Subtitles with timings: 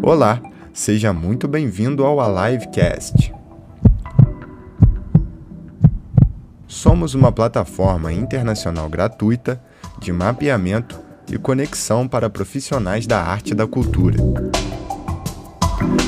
[0.00, 0.40] Olá,
[0.72, 3.34] seja muito bem-vindo ao AliveCast.
[6.68, 9.60] Somos uma plataforma internacional gratuita
[9.98, 10.96] de mapeamento
[11.28, 14.16] e conexão para profissionais da arte e da cultura.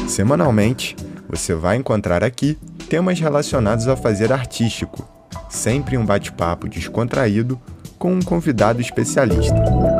[0.06, 0.94] Semanalmente,
[1.28, 2.56] você vai encontrar aqui
[2.88, 5.04] temas relacionados a fazer artístico,
[5.50, 7.60] sempre um bate-papo descontraído
[7.98, 9.97] com um convidado especialista.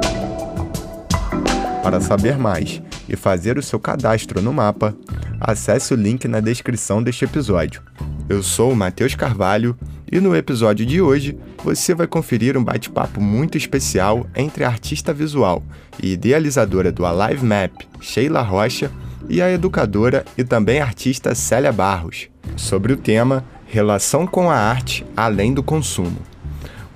[1.89, 4.95] Para saber mais e fazer o seu cadastro no mapa,
[5.41, 7.81] acesse o link na descrição deste episódio.
[8.29, 9.75] Eu sou o Matheus Carvalho
[10.13, 15.15] e no episódio de hoje você vai conferir um bate-papo muito especial entre a artista
[15.15, 15.63] visual
[16.03, 18.91] e idealizadora do Alive Map, Sheila Rocha,
[19.27, 25.07] e a educadora e também artista Célia Barros, sobre o tema Relação com a arte
[25.17, 26.19] além do consumo.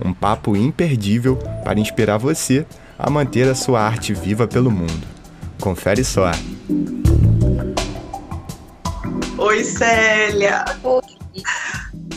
[0.05, 2.63] Um papo imperdível para inspirar você
[2.97, 5.07] a manter a sua arte viva pelo mundo.
[5.59, 6.31] Confere só.
[9.37, 10.65] Oi, Célia.
[10.83, 11.01] Oi.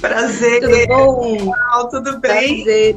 [0.01, 0.61] Prazer.
[0.61, 1.89] Tudo bom?
[1.91, 2.65] Tudo bem?
[2.65, 2.97] Prazer.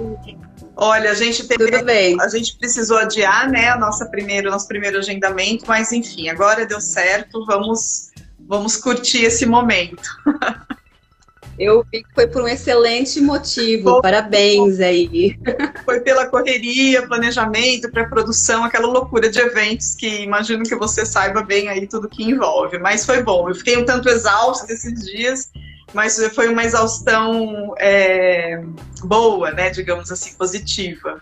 [0.82, 2.16] Olha, a gente teve, Tudo bem.
[2.22, 6.80] a gente precisou adiar, né, a nossa primeiro, nosso primeiro agendamento, mas enfim, agora deu
[6.80, 7.46] certo.
[7.46, 8.12] Vamos,
[8.48, 10.10] vamos curtir esse momento.
[11.60, 14.02] Eu vi que foi por um excelente motivo.
[14.02, 15.38] Parabéns aí.
[15.84, 21.68] Foi pela correria, planejamento, pré-produção, aquela loucura de eventos que imagino que você saiba bem
[21.68, 22.80] aí tudo que envolve.
[22.80, 23.50] Mas foi bom.
[23.50, 25.52] Eu fiquei um tanto exausta esses dias,
[25.94, 28.62] mas foi uma exaustão é,
[29.04, 29.70] boa, né?
[29.70, 31.22] Digamos assim, positiva.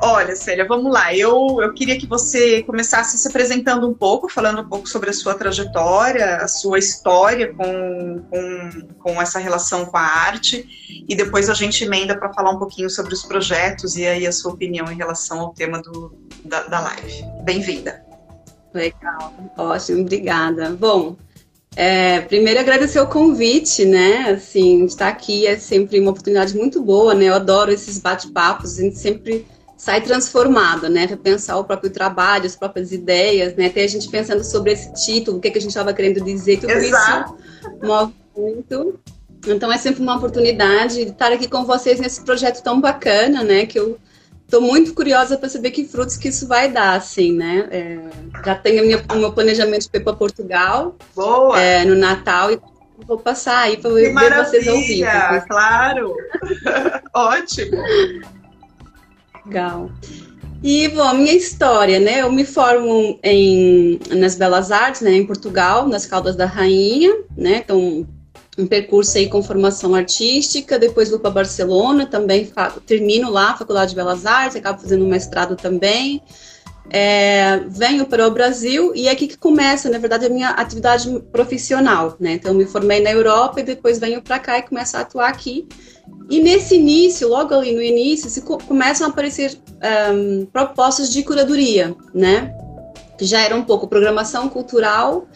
[0.00, 1.14] Olha, Célia, vamos lá.
[1.14, 5.12] Eu, eu queria que você começasse se apresentando um pouco, falando um pouco sobre a
[5.12, 11.50] sua trajetória, a sua história com, com, com essa relação com a arte, e depois
[11.50, 14.90] a gente emenda para falar um pouquinho sobre os projetos e aí a sua opinião
[14.90, 17.24] em relação ao tema do, da, da live.
[17.42, 18.04] Bem-vinda.
[18.72, 20.70] Legal, ótimo, obrigada.
[20.70, 21.16] Bom,
[21.74, 24.30] é, primeiro agradecer o convite, né?
[24.30, 27.24] Assim, estar aqui é sempre uma oportunidade muito boa, né?
[27.24, 29.46] Eu adoro esses bate-papos, a gente sempre
[29.78, 31.06] sai transformado, né?
[31.06, 33.66] Para pensar o próprio trabalho, as próprias ideias, né?
[33.66, 36.20] Até a gente pensando sobre esse título, o que, é que a gente estava querendo
[36.20, 37.36] dizer, tudo Exato.
[37.38, 38.98] isso move muito.
[39.46, 43.66] Então é sempre uma oportunidade de estar aqui com vocês nesse projeto tão bacana, né?
[43.66, 43.96] Que eu
[44.44, 47.68] estou muito curiosa para saber que frutos que isso vai dar, assim, né?
[47.70, 48.00] É,
[48.44, 51.60] já tenho a minha, o meu planejamento de ir para Portugal Boa!
[51.60, 52.58] é, no Natal e
[53.06, 55.08] vou passar aí para ver vocês ao vivo.
[55.46, 56.16] Claro!
[57.14, 57.76] Ótimo!
[59.48, 59.90] Legal.
[60.62, 62.20] E, bom, a minha história, né?
[62.20, 67.62] Eu me formo em, nas Belas Artes, né, em Portugal, nas Caldas da Rainha, né?
[67.64, 68.06] Então,
[68.58, 72.50] um percurso aí com formação artística, depois vou para Barcelona, também
[72.84, 76.20] termino lá a Faculdade de Belas Artes, acabo fazendo um mestrado também.
[76.90, 81.08] É, venho para o Brasil e é aqui que começa, na verdade, a minha atividade
[81.30, 82.32] profissional, né?
[82.32, 85.66] Então, me formei na Europa e depois venho para cá e começo a atuar aqui.
[86.30, 91.22] E nesse início, logo ali no início, se co- começam a aparecer ahm, propostas de
[91.22, 92.54] curadoria, né?
[93.18, 95.26] Que já era um pouco programação cultural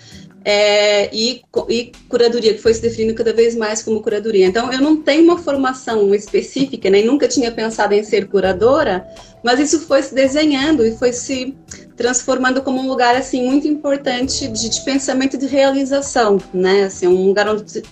[0.44, 4.46] é, e, e curadoria, que foi se definindo cada vez mais como curadoria.
[4.46, 9.06] Então, eu não tenho uma formação específica, nem nunca tinha pensado em ser curadora,
[9.42, 11.54] mas isso foi se desenhando e foi se
[11.96, 16.84] transformando como um lugar assim muito importante de, de pensamento e de realização, né?
[16.84, 17.82] Assim, um lugar onde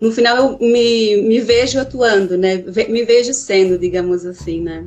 [0.00, 2.56] no final eu me, me vejo atuando, né?
[2.88, 4.86] Me vejo sendo, digamos assim, né?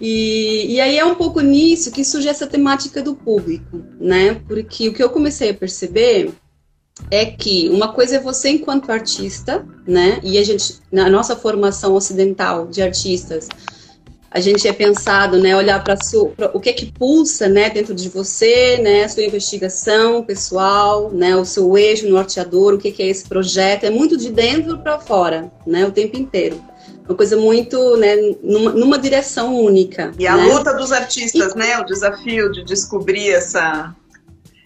[0.00, 4.40] E, e aí é um pouco nisso que surge essa temática do público, né?
[4.46, 6.32] Porque o que eu comecei a perceber
[7.10, 10.20] é que uma coisa é você enquanto artista, né?
[10.22, 13.48] E a gente, na nossa formação ocidental de artistas,
[14.34, 15.96] a gente é pensado, né, olhar para
[16.52, 21.44] o que é que pulsa, né, dentro de você, né, sua investigação pessoal, né, o
[21.44, 25.52] seu eixo norteador, o que, que é esse projeto, é muito de dentro para fora,
[25.64, 26.60] né, o tempo inteiro.
[27.06, 30.10] Uma coisa muito, né, numa, numa direção única.
[30.18, 30.44] E a né?
[30.44, 31.78] luta dos artistas, né?
[31.78, 33.94] O desafio de descobrir essa,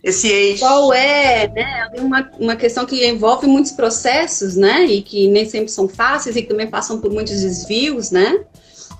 [0.02, 0.60] esse eixo.
[0.60, 1.88] Qual é, né?
[1.98, 4.84] Uma, uma questão que envolve muitos processos, né?
[4.84, 8.44] E que nem sempre são fáceis e que também passam por muitos desvios, né?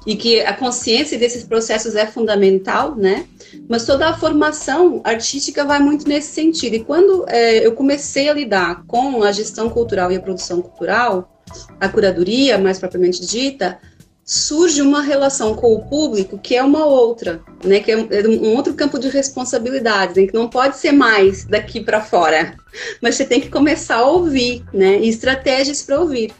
[0.04, 3.24] E que a consciência desses processos é fundamental, né?
[3.68, 6.74] Mas toda a formação artística vai muito nesse sentido.
[6.74, 11.37] E quando é, eu comecei a lidar com a gestão cultural e a produção cultural,
[11.80, 13.78] a curadoria, mais propriamente dita,
[14.24, 17.80] surge uma relação com o público que é uma outra, né?
[17.80, 21.80] Que é um, é outro campo de responsabilidades, em que não pode ser mais daqui
[21.80, 22.54] para fora,
[23.00, 24.98] mas você tem que começar a ouvir, né?
[25.00, 26.30] E estratégias para ouvir.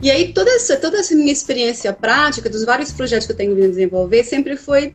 [0.00, 3.56] E aí, toda essa, toda essa minha experiência prática, dos vários projetos que eu tenho
[3.56, 4.94] vindo desenvolver, sempre foi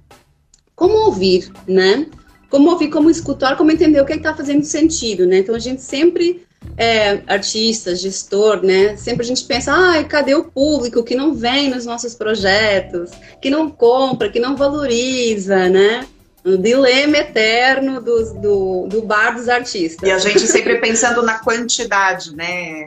[0.73, 2.05] como ouvir, né?
[2.49, 5.39] Como ouvir, como escutar, como entender o que é está fazendo sentido, né?
[5.39, 6.45] Então, a gente sempre,
[6.77, 8.95] é, artista, gestor, né?
[8.95, 13.11] Sempre a gente pensa, ah, cadê o público que não vem nos nossos projetos,
[13.41, 16.07] que não compra, que não valoriza, né?
[16.43, 20.07] O dilema eterno do, do, do bar dos artistas.
[20.07, 22.85] E a gente sempre pensando na quantidade, né?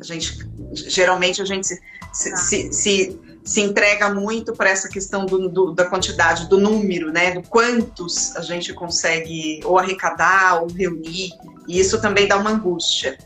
[0.00, 0.38] A gente,
[0.72, 5.84] geralmente a gente se, se, se, se entrega muito para essa questão do, do, da
[5.84, 7.30] quantidade, do número, né?
[7.30, 11.30] Do quantos a gente consegue ou arrecadar ou reunir.
[11.68, 13.16] E isso também dá uma angústia.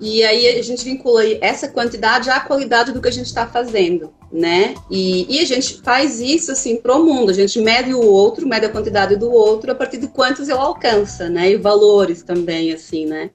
[0.00, 4.12] E aí a gente vincula essa quantidade à qualidade do que a gente está fazendo,
[4.32, 4.74] né?
[4.90, 7.30] E, e, a gente faz isso assim pro mundo.
[7.30, 10.58] A gente mede o outro, mede a quantidade do outro a partir de quantos ele
[10.58, 11.50] alcança, né?
[11.50, 13.30] E valores também, assim, né?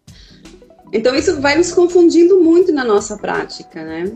[0.93, 4.11] Então isso vai nos confundindo muito na nossa prática, né?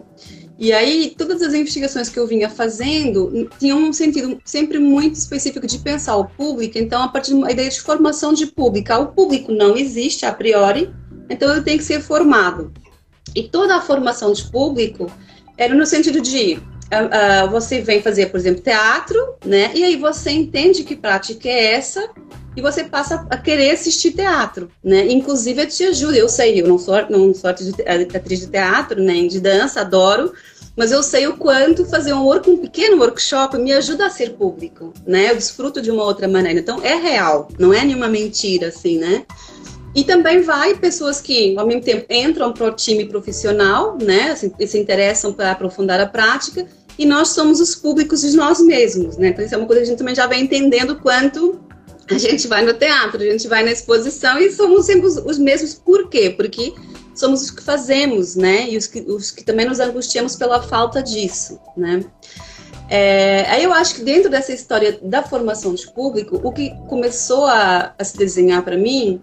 [0.59, 5.67] E aí, todas as investigações que eu vinha fazendo tinham um sentido sempre muito específico
[5.67, 8.91] de pensar o público, então, a partir uma ideia de formação de público.
[8.93, 10.91] O público não existe a priori,
[11.29, 12.71] então ele tem que ser formado.
[13.35, 15.11] E toda a formação de público
[15.57, 16.59] era no sentido de
[16.91, 19.71] uh, você vem fazer, por exemplo, teatro, né?
[19.73, 22.09] E aí você entende que prática é essa
[22.55, 25.05] e você passa a querer assistir teatro, né?
[25.11, 26.17] Inclusive eu te ajuda.
[26.17, 30.33] Eu sei, eu não sou, não sou atriz de teatro, nem de dança, adoro,
[30.75, 34.31] mas eu sei o quanto fazer um, work, um pequeno workshop me ajuda a ser
[34.33, 35.31] público, né?
[35.31, 36.59] Eu desfruto de uma outra maneira.
[36.59, 39.25] Então é real, não é nenhuma mentira, assim, né?
[39.97, 44.29] E também vai pessoas que, ao mesmo tempo, entram para o time profissional, né?
[44.29, 46.67] Assim, se interessam para aprofundar a prática,
[46.99, 49.29] e nós somos os públicos de nós mesmos, né?
[49.29, 51.59] Então isso é uma coisa que a gente também já vem entendendo quanto
[52.11, 55.39] a gente vai no teatro, a gente vai na exposição e somos sempre os, os
[55.39, 55.73] mesmos.
[55.73, 56.29] Por quê?
[56.29, 56.75] Porque
[57.15, 58.69] somos os que fazemos, né?
[58.69, 62.05] E os que, os que também nos angustiamos pela falta disso, né?
[62.89, 67.45] É, aí eu acho que dentro dessa história da formação de público, o que começou
[67.45, 69.19] a, a se desenhar para mim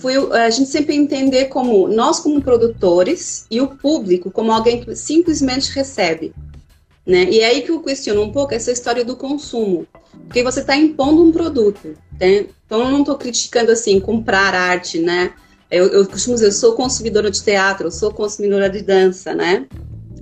[0.00, 4.96] foi a gente sempre entender como nós como produtores e o público como alguém que
[4.96, 6.32] simplesmente recebe,
[7.06, 7.24] né?
[7.30, 9.86] E é aí que eu questiono um pouco essa história do consumo,
[10.26, 12.46] porque você está impondo um produto, né?
[12.66, 15.34] Então eu não estou criticando assim comprar arte, né?
[15.70, 19.66] Eu, eu costumo dizer, eu sou consumidora de teatro, eu sou consumidora de dança, né?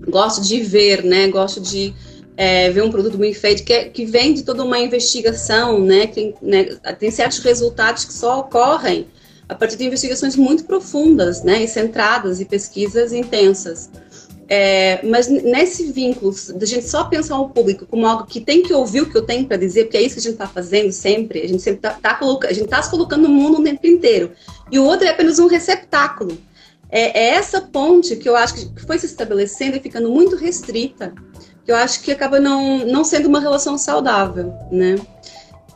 [0.08, 1.28] Gosto de ver, né?
[1.28, 1.94] Gosto de
[2.36, 6.06] é, ver um produto bem feito, que, é, que vem de toda uma investigação, né?
[6.06, 6.64] Que, né?
[6.98, 9.06] Tem certos resultados que só ocorrem
[9.48, 11.62] a partir de investigações muito profundas, né?
[11.62, 13.90] E centradas e pesquisas intensas.
[14.50, 18.72] É, mas nesse vínculo da gente só pensar o público como algo que tem que
[18.72, 20.90] ouvir o que eu tenho para dizer, porque é isso que a gente está fazendo
[20.90, 23.62] sempre, a gente sempre está tá, tá a gente está se colocando no mundo o
[23.62, 24.32] tempo inteiro.
[24.70, 26.38] E o outro é apenas um receptáculo.
[26.90, 31.12] É, é, essa ponte que eu acho que foi se estabelecendo e ficando muito restrita,
[31.62, 34.96] que eu acho que acaba não, não sendo uma relação saudável, né?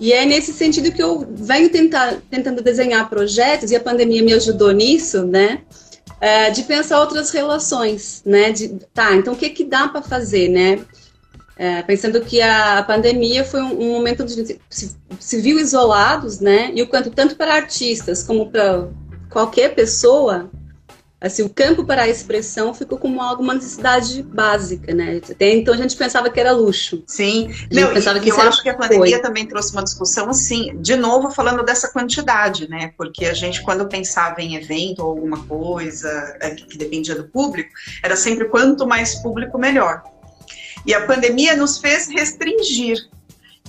[0.03, 4.35] E é nesse sentido que eu venho tentar, tentando desenhar projetos, e a pandemia me
[4.35, 5.63] ajudou nisso, né?
[6.23, 8.53] é, de pensar outras relações, né?
[8.53, 10.79] De, tá, então o que que dá para fazer, né?
[11.57, 16.71] É, pensando que a pandemia foi um, um momento de se, se, viu isolados, né?
[16.77, 18.89] E o quanto tanto para artistas como para
[19.31, 20.49] qualquer pessoa
[21.23, 25.21] assim, o campo para a expressão ficou como alguma necessidade básica, né?
[25.31, 27.05] Até então a gente pensava que era luxo.
[27.07, 27.55] Sim.
[27.71, 29.23] Não, pensava que eu acho que a pandemia foi.
[29.23, 32.93] também trouxe uma discussão assim, de novo falando dessa quantidade, né?
[32.97, 36.09] Porque a gente quando pensava em evento ou alguma coisa
[36.41, 37.71] é, que dependia do público,
[38.03, 40.03] era sempre quanto mais público melhor.
[40.85, 42.99] E a pandemia nos fez restringir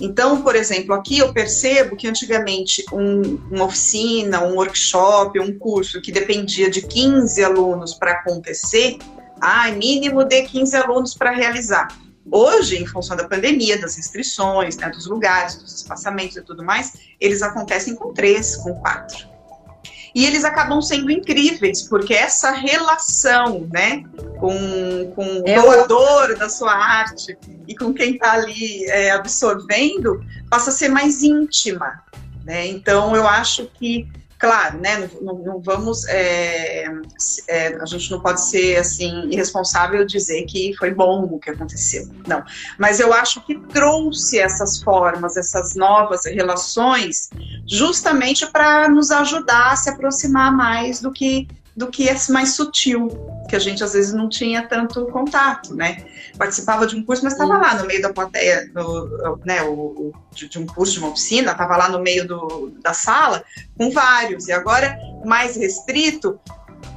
[0.00, 6.02] então, por exemplo, aqui eu percebo que antigamente um, uma oficina, um workshop, um curso
[6.02, 8.98] que dependia de 15 alunos para acontecer,
[9.40, 11.88] ah, mínimo de 15 alunos para realizar.
[12.28, 16.94] Hoje, em função da pandemia, das restrições, né, dos lugares, dos espaçamentos e tudo mais,
[17.20, 19.33] eles acontecem com três, com quatro.
[20.14, 24.04] E eles acabam sendo incríveis, porque essa relação, né,
[24.38, 26.38] com, com o é doador o...
[26.38, 32.00] da sua arte e com quem está ali é, absorvendo, passa a ser mais íntima,
[32.44, 32.66] né?
[32.68, 34.06] Então, eu acho que
[34.44, 36.84] claro, né, não, não vamos, é,
[37.48, 42.06] é, a gente não pode ser assim irresponsável dizer que foi bom o que aconteceu,
[42.26, 42.44] não.
[42.78, 47.30] Mas eu acho que trouxe essas formas, essas novas relações,
[47.66, 53.08] justamente para nos ajudar a se aproximar mais do que do que é mais sutil,
[53.48, 56.04] que a gente às vezes não tinha tanto contato, né?
[56.38, 60.12] Participava de um curso, mas estava lá no meio da plateia, no, né, o, o
[60.32, 63.44] de, de, um curso, de uma oficina, estava lá no meio do, da sala
[63.76, 64.46] com vários.
[64.46, 66.38] E agora, mais restrito,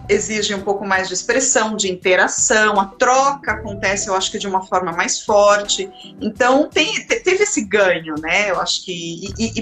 [0.09, 4.47] exigem um pouco mais de expressão, de interação, a troca acontece, eu acho que de
[4.47, 5.89] uma forma mais forte.
[6.21, 8.51] Então tem, teve esse ganho, né?
[8.51, 9.61] Eu acho que e, e,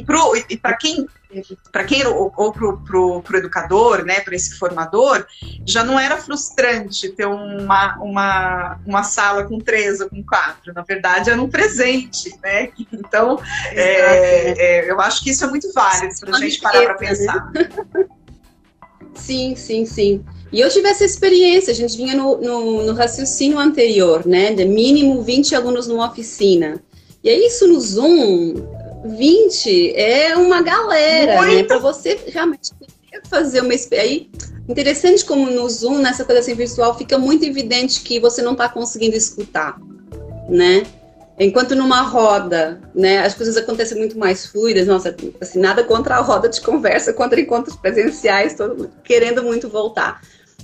[0.50, 1.08] e para quem
[1.72, 5.26] para quem ou, ou pro, pro, pro educador, né, para esse formador,
[5.66, 10.74] já não era frustrante ter uma, uma, uma sala com três ou com quatro.
[10.74, 12.70] Na verdade, era um presente, né?
[12.94, 13.40] Então,
[13.72, 17.52] é, é, eu acho que isso é muito válido para a gente parar para pensar.
[19.16, 19.22] Né?
[19.22, 20.24] Sim, sim, sim.
[20.52, 24.54] E eu tive essa experiência, a gente vinha no, no, no, raciocínio anterior, né?
[24.54, 26.82] De mínimo 20 alunos numa oficina.
[27.24, 28.54] E é isso no Zoom,
[29.06, 31.56] 20 é uma galera, Muito.
[31.56, 31.64] né?
[31.64, 32.72] Para você realmente
[33.30, 34.56] fazer uma experiência.
[34.68, 38.68] Interessante como no Zoom, nessa coisa assim virtual, fica muito evidente que você não está
[38.68, 39.80] conseguindo escutar,
[40.50, 40.84] né?
[41.38, 44.88] Enquanto numa roda, né, as coisas acontecem muito mais fluidas.
[44.88, 50.22] Nossa, assim, nada contra a roda de conversa, contra encontros presenciais, todo querendo muito voltar.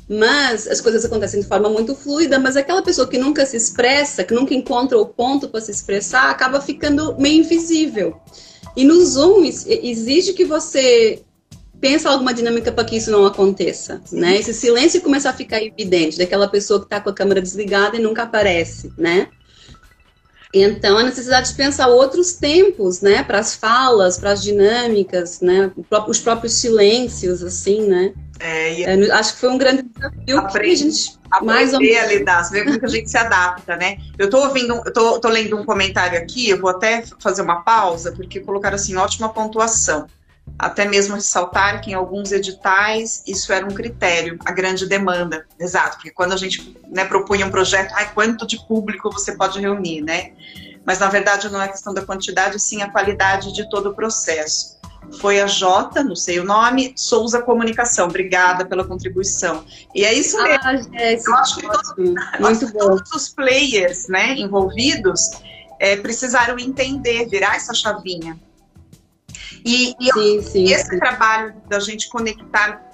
[0.08, 4.24] Mas as coisas acontecem de forma muito fluida, mas aquela pessoa que nunca se expressa,
[4.24, 8.20] que nunca encontra o ponto para se expressar, acaba ficando meio invisível.
[8.76, 11.22] E no Zoom exige que você
[11.82, 14.38] pense alguma dinâmica para que isso não aconteça, né?
[14.38, 18.00] Esse silêncio começa a ficar evidente daquela pessoa que está com a câmera desligada e
[18.00, 19.28] nunca aparece, né?
[20.54, 25.72] Então, a necessidade de pensar outros tempos, né, para as falas, para as dinâmicas, né,
[26.08, 28.14] os próprios silêncios, assim, né.
[28.40, 28.84] É, e...
[28.84, 31.98] é, acho que foi um grande desafio aprender, que a gente mais ou menos...
[31.98, 33.98] a lidar, você vê como que a gente se adapta, né?
[34.18, 37.62] Eu estou ouvindo, eu tô, tô lendo um comentário aqui, eu vou até fazer uma
[37.62, 40.08] pausa, porque colocaram assim, ótima pontuação
[40.62, 45.96] até mesmo ressaltar que em alguns editais isso era um critério, a grande demanda, exato,
[45.96, 50.02] porque quando a gente né, propunha um projeto, ai, quanto de público você pode reunir,
[50.02, 50.34] né?
[50.86, 54.80] Mas na verdade não é questão da quantidade, sim a qualidade de todo o processo.
[55.20, 58.08] Foi a Jota, não sei o nome, Souza Comunicação.
[58.08, 59.66] Obrigada pela contribuição.
[59.94, 60.62] E é isso mesmo.
[60.64, 60.74] Ah,
[61.28, 65.22] Eu acho que, todos, que todos os players né, envolvidos
[65.80, 68.40] é, precisaram entender, virar essa chavinha
[69.66, 71.00] e, e sim, sim, esse sim.
[71.00, 72.92] trabalho da gente conectar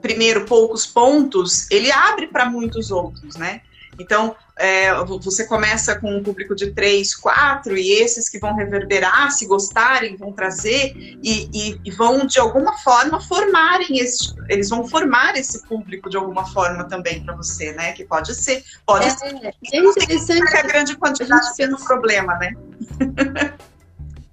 [0.00, 3.60] primeiro poucos pontos, ele abre para muitos outros, né?
[3.98, 9.30] Então, é, você começa com um público de três, quatro, e esses que vão reverberar,
[9.32, 14.32] se gostarem, vão trazer e, e, e vão, de alguma forma, formarem esse.
[14.48, 17.92] Eles vão formar esse público de alguma forma também para você, né?
[17.92, 19.34] Que pode ser, pode é, ser.
[19.72, 22.52] É interessante que a grande quantidade seja um problema, né?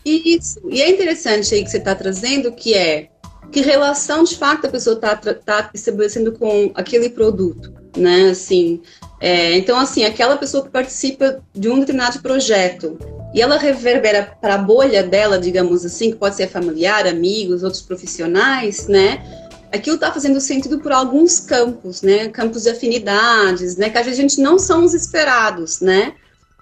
[0.05, 0.59] Isso.
[0.69, 3.09] E é interessante aí que você está trazendo, que é
[3.51, 8.29] que relação de fato a pessoa está tá estabelecendo com aquele produto, né?
[8.29, 8.81] Assim,
[9.19, 12.97] é, então, assim, aquela pessoa que participa de um determinado projeto
[13.33, 17.81] e ela reverbera para a bolha dela, digamos assim, que pode ser familiar, amigos, outros
[17.81, 19.23] profissionais, né?
[19.71, 22.29] Aquilo está fazendo sentido por alguns campos, né?
[22.29, 23.89] Campos de afinidades, né?
[23.89, 26.13] Que às vezes a gente não são os esperados, né?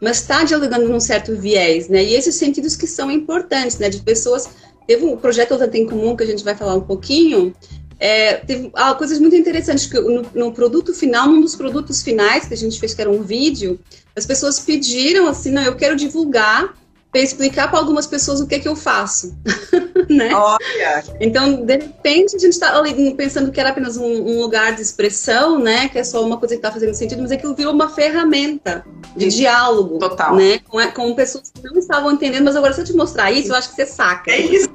[0.02, 2.04] Mas está dialogando num certo viés, né?
[2.04, 3.90] E esses sentidos que são importantes, né?
[3.90, 4.50] De pessoas.
[4.86, 7.56] Teve um projeto Outra Tem Comum que a gente vai falar um pouquinho.
[8.00, 12.46] É, teve ah, coisas muito interessantes que no, no, produto final, num dos produtos finais
[12.46, 13.80] que a gente fez, que era um vídeo,
[14.14, 16.76] as pessoas pediram assim, não, eu quero divulgar
[17.22, 19.38] explicar para algumas pessoas o que é que eu faço,
[20.10, 20.34] né?
[20.34, 21.04] Olha.
[21.20, 22.82] Então, de repente, a gente está
[23.16, 25.90] pensando que era apenas um, um, lugar de expressão, né?
[25.90, 29.28] Que é só uma coisa que está fazendo sentido, mas aquilo virou uma ferramenta de
[29.28, 29.38] isso.
[29.38, 30.36] diálogo, Total.
[30.36, 30.60] né?
[30.68, 33.56] Com, com, pessoas que não estavam entendendo, mas agora se eu te mostrar isso, eu
[33.56, 34.32] acho que você saca.
[34.32, 34.70] É isso.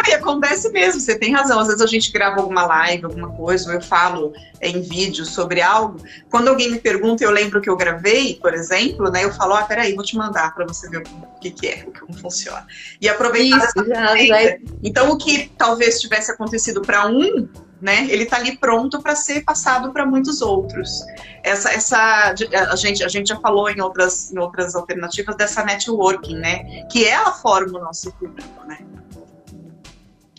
[0.00, 1.58] Não, e acontece mesmo, você tem razão.
[1.58, 5.60] Às vezes a gente grava alguma live, alguma coisa, ou eu falo em vídeo sobre
[5.60, 5.98] algo.
[6.30, 9.24] Quando alguém me pergunta, eu lembro que eu gravei, por exemplo, né?
[9.24, 12.18] Eu falo, ah, peraí, vou te mandar para você ver o que, que é, como
[12.18, 12.66] funciona.
[13.00, 14.58] E aproveitar Isso, já, já...
[14.82, 17.48] Então, o que talvez tivesse acontecido para um,
[17.80, 18.06] né?
[18.10, 21.02] Ele está ali pronto para ser passado para muitos outros.
[21.42, 22.34] Essa, essa,
[22.70, 26.86] a gente, a gente já falou em outras, em outras alternativas dessa networking, né?
[26.90, 28.78] Que ela forma o nosso público, né?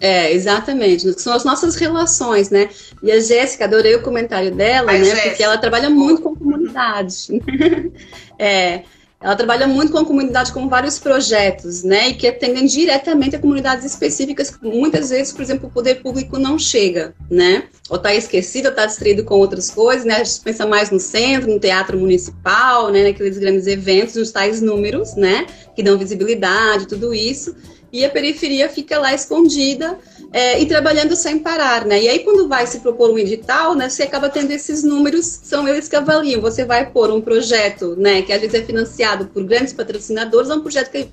[0.01, 1.21] É, exatamente.
[1.21, 2.69] São as nossas relações, né?
[3.03, 5.05] E a Jéssica, adorei o comentário dela, né?
[5.05, 5.29] Jéssica.
[5.29, 7.27] Porque ela trabalha muito com comunidade.
[8.39, 8.81] é,
[9.21, 12.09] ela trabalha muito com a comunidade, com vários projetos, né?
[12.09, 16.39] E que atendem diretamente a comunidades específicas, que muitas vezes, por exemplo, o poder público
[16.39, 17.65] não chega, né?
[17.87, 20.15] Ou está esquecido, ou está distraído com outras coisas, né?
[20.15, 23.03] A gente pensa mais no centro, no teatro municipal, né?
[23.03, 25.45] Naqueles grandes eventos, nos tais números, né?
[25.75, 27.55] Que dão visibilidade, tudo isso
[27.91, 29.97] e a periferia fica lá escondida
[30.31, 32.01] é, e trabalhando sem parar, né?
[32.01, 35.67] E aí quando vai se propor um edital, né, você acaba tendo esses números, são
[35.67, 36.39] eles que avaliam.
[36.41, 40.55] Você vai pôr um projeto, né, que às vezes é financiado por grandes patrocinadores, é
[40.55, 41.09] um projeto que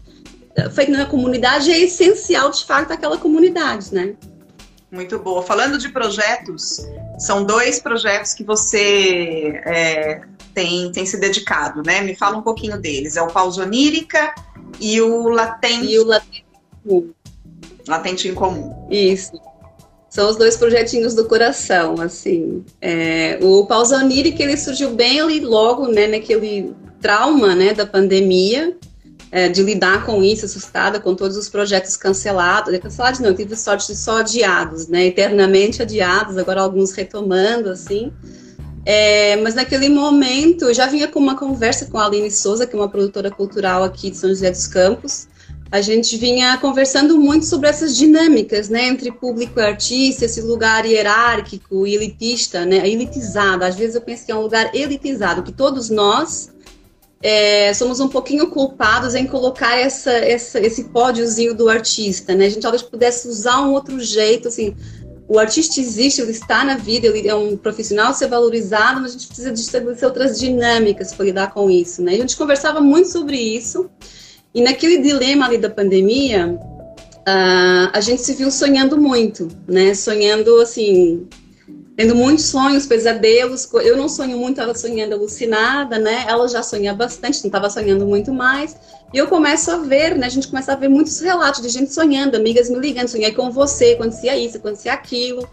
[0.54, 4.14] é feito na comunidade é essencial de fato aquela comunidade, né?
[4.90, 5.42] Muito boa.
[5.42, 6.86] Falando de projetos,
[7.18, 10.22] são dois projetos que você é,
[10.54, 12.00] tem, tem se dedicado, né?
[12.00, 13.16] Me fala um pouquinho deles.
[13.16, 14.34] É o Pausa Onírica
[14.80, 15.92] e o Latente.
[15.92, 16.47] E o Latente
[16.88, 17.10] Comum.
[17.86, 18.86] Latente em Comum.
[18.90, 19.32] Isso.
[20.10, 22.64] São os dois projetinhos do coração, assim.
[22.80, 28.74] É, o Pausa Onírica, ele surgiu bem ali logo, né, naquele trauma, né, da pandemia,
[29.30, 33.88] é, de lidar com isso, assustada com todos os projetos cancelados, cancelados não, tive sorte
[33.88, 38.10] de só adiados, né, eternamente adiados, agora alguns retomando, assim.
[38.86, 42.74] É, mas naquele momento, eu já vinha com uma conversa com a Aline Souza, que
[42.74, 45.28] é uma produtora cultural aqui de São José dos Campos,
[45.70, 50.86] a gente vinha conversando muito sobre essas dinâmicas, né, entre público e artista, esse lugar
[50.86, 53.64] hierárquico elitista, né, elitizado.
[53.64, 56.50] Às vezes eu penso que é um lugar elitizado, que todos nós
[57.22, 62.46] é, somos um pouquinho culpados em colocar essa, essa, esse pódiozinho do artista, né?
[62.46, 64.74] A gente talvez pudesse usar um outro jeito, assim,
[65.28, 69.12] o artista existe, ele está na vida, ele é um profissional ser valorizado, mas a
[69.14, 72.14] gente precisa estabelecer outras dinâmicas para lidar com isso, né?
[72.14, 73.90] A gente conversava muito sobre isso,
[74.58, 79.94] e naquele dilema ali da pandemia, uh, a gente se viu sonhando muito, né?
[79.94, 81.28] Sonhando, assim,
[81.96, 83.68] tendo muitos sonhos, pesadelos.
[83.74, 86.24] Eu não sonho muito, ela sonhando alucinada, né?
[86.26, 88.76] Ela já sonha bastante, não estava sonhando muito mais.
[89.14, 90.26] E eu começo a ver, né?
[90.26, 93.52] A gente começa a ver muitos relatos de gente sonhando, amigas me ligando, sonhei com
[93.52, 95.48] você, acontecia isso, acontecia aquilo.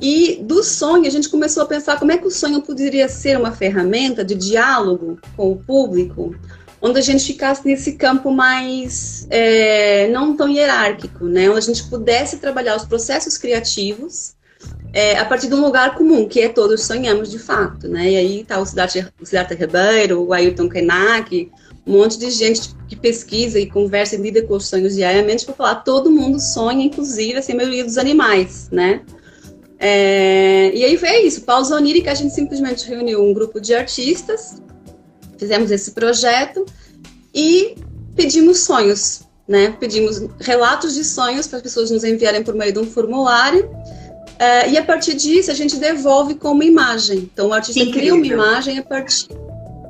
[0.00, 3.38] E do sonho, a gente começou a pensar como é que o sonho poderia ser
[3.38, 6.34] uma ferramenta de diálogo com o público,
[6.86, 11.50] onde a gente ficasse nesse campo mais é, não tão hierárquico, né?
[11.50, 14.34] Onde a gente pudesse trabalhar os processos criativos
[14.92, 18.12] é, a partir de um lugar comum, que é todos sonhamos de fato, né?
[18.12, 21.50] E aí tá o Siddhartha, o Ribeiro, o Ayrton Krenak,
[21.86, 25.54] um monte de gente que pesquisa e conversa e lida com os sonhos diariamente para
[25.54, 29.02] falar todo mundo sonha, inclusive assim, a maioria dos animais, né?
[29.78, 34.62] É, e aí foi isso, pausa onírica, a gente simplesmente reuniu um grupo de artistas,
[35.38, 36.64] fizemos esse projeto
[37.34, 37.76] e
[38.14, 39.76] pedimos sonhos, né?
[39.78, 43.68] Pedimos relatos de sonhos para as pessoas nos enviarem por meio de um formulário
[44.36, 47.30] Uh, e a partir disso, a gente devolve como imagem.
[47.32, 49.28] Então, o artista cria uma imagem a partir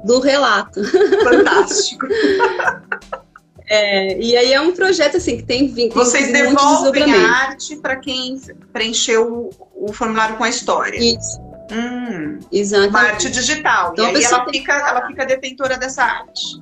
[0.05, 0.81] do relato.
[1.25, 2.07] Fantástico.
[3.68, 6.05] é, e aí é um projeto assim que tem vínculo.
[6.05, 8.40] Vocês devolvem a arte para quem
[8.73, 10.97] preencheu o, o, formulário com a história.
[10.97, 11.40] Isso.
[11.70, 12.90] Hum, Exatamente.
[12.90, 13.92] Uma arte digital.
[13.92, 16.61] Então, e aí ela, fica, ela fica detentora dessa arte.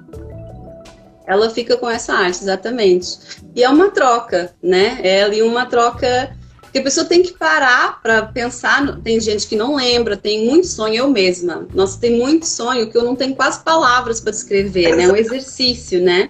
[1.26, 3.18] Ela fica com essa arte, exatamente.
[3.54, 4.98] E é uma troca, né?
[5.02, 6.34] É ali uma troca
[6.74, 9.00] porque a pessoa tem que parar para pensar.
[9.00, 11.68] Tem gente que não lembra, tem muito sonho, eu mesma.
[11.72, 15.04] Nossa, tem muito sonho que eu não tenho quase palavras para descrever, né?
[15.04, 16.28] É um exercício, né?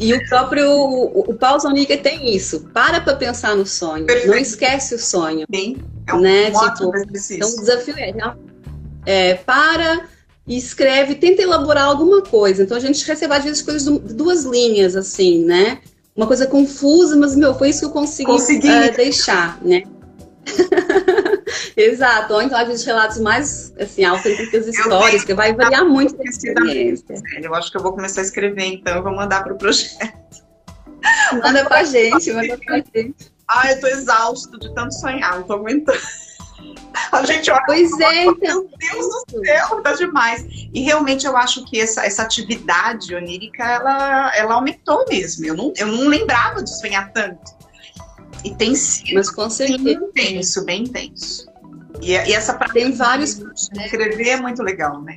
[0.00, 2.68] E o próprio o, Paulo Zonica tem isso.
[2.72, 4.06] Para para pensar no sonho.
[4.06, 4.30] Perfeito.
[4.30, 5.46] Não esquece o sonho.
[5.52, 5.76] Sim,
[6.06, 6.50] é um, né?
[6.50, 6.92] tipo.
[7.30, 8.14] Então o desafio é,
[9.04, 10.06] é para
[10.46, 12.62] e escreve, tenta elaborar alguma coisa.
[12.62, 15.78] Então a gente recebe às vezes coisas de duas linhas, assim, né?
[16.16, 18.68] uma coisa confusa, mas, meu, foi isso que eu consegui, consegui.
[18.68, 19.82] Uh, deixar, né?
[21.76, 26.24] Exato, ou então às vezes relatos mais assim, autênticas histórias, que vai variar muito da
[26.24, 27.14] experiência.
[27.40, 30.42] Eu acho que eu vou começar a escrever, então eu vou mandar para o projeto.
[31.42, 33.32] Manda pra gente, manda pra gente.
[33.48, 35.98] Ah, eu tô exausto de tanto sonhar, não tô aguentando.
[37.10, 38.62] A gente olha pois é, então.
[38.62, 40.44] meu Deus do céu, tá demais.
[40.72, 45.44] E realmente eu acho que essa, essa atividade onírica, ela, ela aumentou mesmo.
[45.44, 47.52] Eu não, eu não lembrava de sonhar tanto.
[48.44, 49.82] E tem sido Mas com certeza.
[49.82, 51.51] bem intenso, bem intenso.
[52.02, 55.16] E, e essa tem vários de escrever é muito legal, né?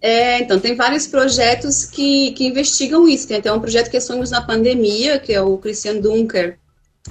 [0.00, 3.26] É, então, tem vários projetos que, que investigam isso.
[3.26, 6.56] Tem até um projeto que é Sonhos na Pandemia, que é o Christian Dunker,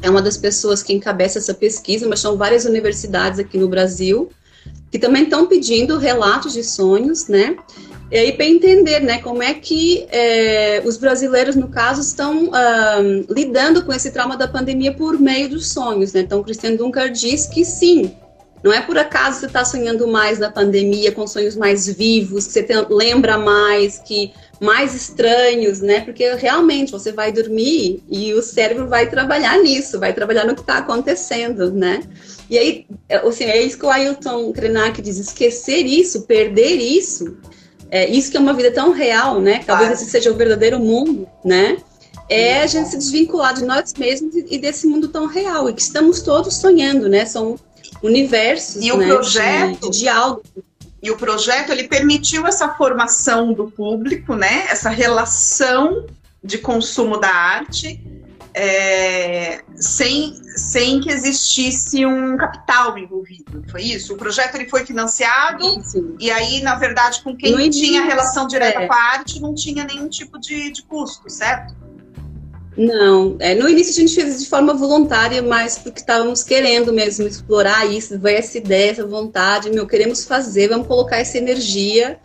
[0.01, 4.29] é uma das pessoas que encabeça essa pesquisa, mas são várias universidades aqui no Brasil
[4.91, 7.57] que também estão pedindo relatos de sonhos, né?
[8.10, 13.25] E aí para entender, né, como é que é, os brasileiros, no caso, estão um,
[13.29, 16.21] lidando com esse trauma da pandemia por meio dos sonhos, né?
[16.21, 18.15] Então, Christian Dunker diz que sim,
[18.67, 22.51] não é por acaso você está sonhando mais na pandemia, com sonhos mais vivos, que
[22.51, 26.01] você tem, lembra mais, que mais estranhos, né?
[26.01, 30.60] Porque realmente você vai dormir e o cérebro vai trabalhar nisso, vai trabalhar no que
[30.60, 32.01] está acontecendo, né?
[32.49, 37.38] E aí, assim, é isso que o Ailton Krenak diz: esquecer isso, perder isso,
[37.89, 39.63] é isso que é uma vida tão real, né?
[39.65, 41.77] Talvez esse seja o verdadeiro mundo, né?
[42.30, 45.82] É a gente se desvincular de nós mesmos e desse mundo tão real e que
[45.82, 47.25] estamos todos sonhando, né?
[47.25, 47.58] São
[48.01, 48.93] universos e né?
[48.93, 50.43] o projeto de, de diálogo
[51.01, 54.65] e o projeto ele permitiu essa formação do público, né?
[54.69, 56.05] Essa relação
[56.43, 58.01] de consumo da arte
[58.53, 63.63] é, sem, sem que existisse um capital envolvido.
[63.69, 64.15] Foi isso?
[64.15, 66.15] O projeto ele foi financiado isso.
[66.19, 68.88] e aí, na verdade, com quem não tinha relação direta é.
[68.88, 71.75] com a arte, não tinha nenhum tipo de, de custo, certo?
[72.78, 77.26] Não, é, no início a gente fez de forma voluntária, mas porque estávamos querendo mesmo
[77.26, 82.20] explorar isso, ver essa ideia, essa vontade, meu, queremos fazer, vamos colocar essa energia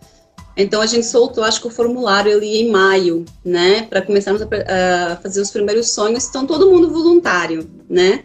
[0.55, 4.45] então a gente soltou, acho que o formulário ali em maio, né, para começarmos a,
[4.45, 6.27] a, fazer os primeiros sonhos.
[6.27, 8.23] Então todo mundo voluntário, né?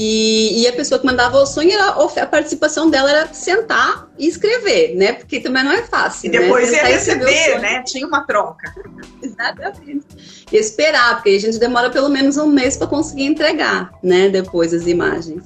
[0.00, 4.28] E, e, a pessoa que mandava o sonho, era, a participação dela era sentar e
[4.28, 5.14] escrever, né?
[5.14, 6.28] Porque também não é fácil.
[6.28, 6.76] E depois né?
[6.76, 7.82] ia receber, né?
[7.82, 8.72] Tinha uma troca.
[9.20, 10.46] Exatamente.
[10.52, 14.28] E esperar, porque a gente demora pelo menos um mês para conseguir entregar, né?
[14.28, 15.42] Depois as imagens.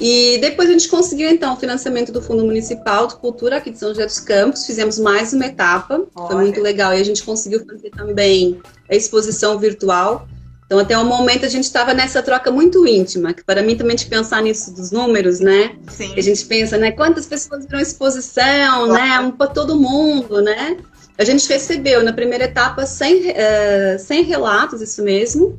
[0.00, 3.78] E depois a gente conseguiu, então, o financiamento do Fundo Municipal de Cultura aqui de
[3.78, 4.66] São José dos Campos.
[4.66, 6.26] Fizemos mais uma etapa, Olha.
[6.26, 6.92] foi muito legal.
[6.92, 10.26] E a gente conseguiu fazer também a exposição virtual.
[10.70, 13.96] Então, até o momento, a gente estava nessa troca muito íntima, que para mim também
[13.96, 15.74] de pensar nisso dos números, né?
[15.88, 16.14] Sim.
[16.16, 16.92] A gente pensa, né?
[16.92, 18.92] Quantas pessoas viram exposição, claro.
[18.92, 19.18] né?
[19.18, 20.76] Um para todo mundo, né?
[21.18, 25.58] A gente recebeu na primeira etapa 100, uh, 100 relatos, isso mesmo,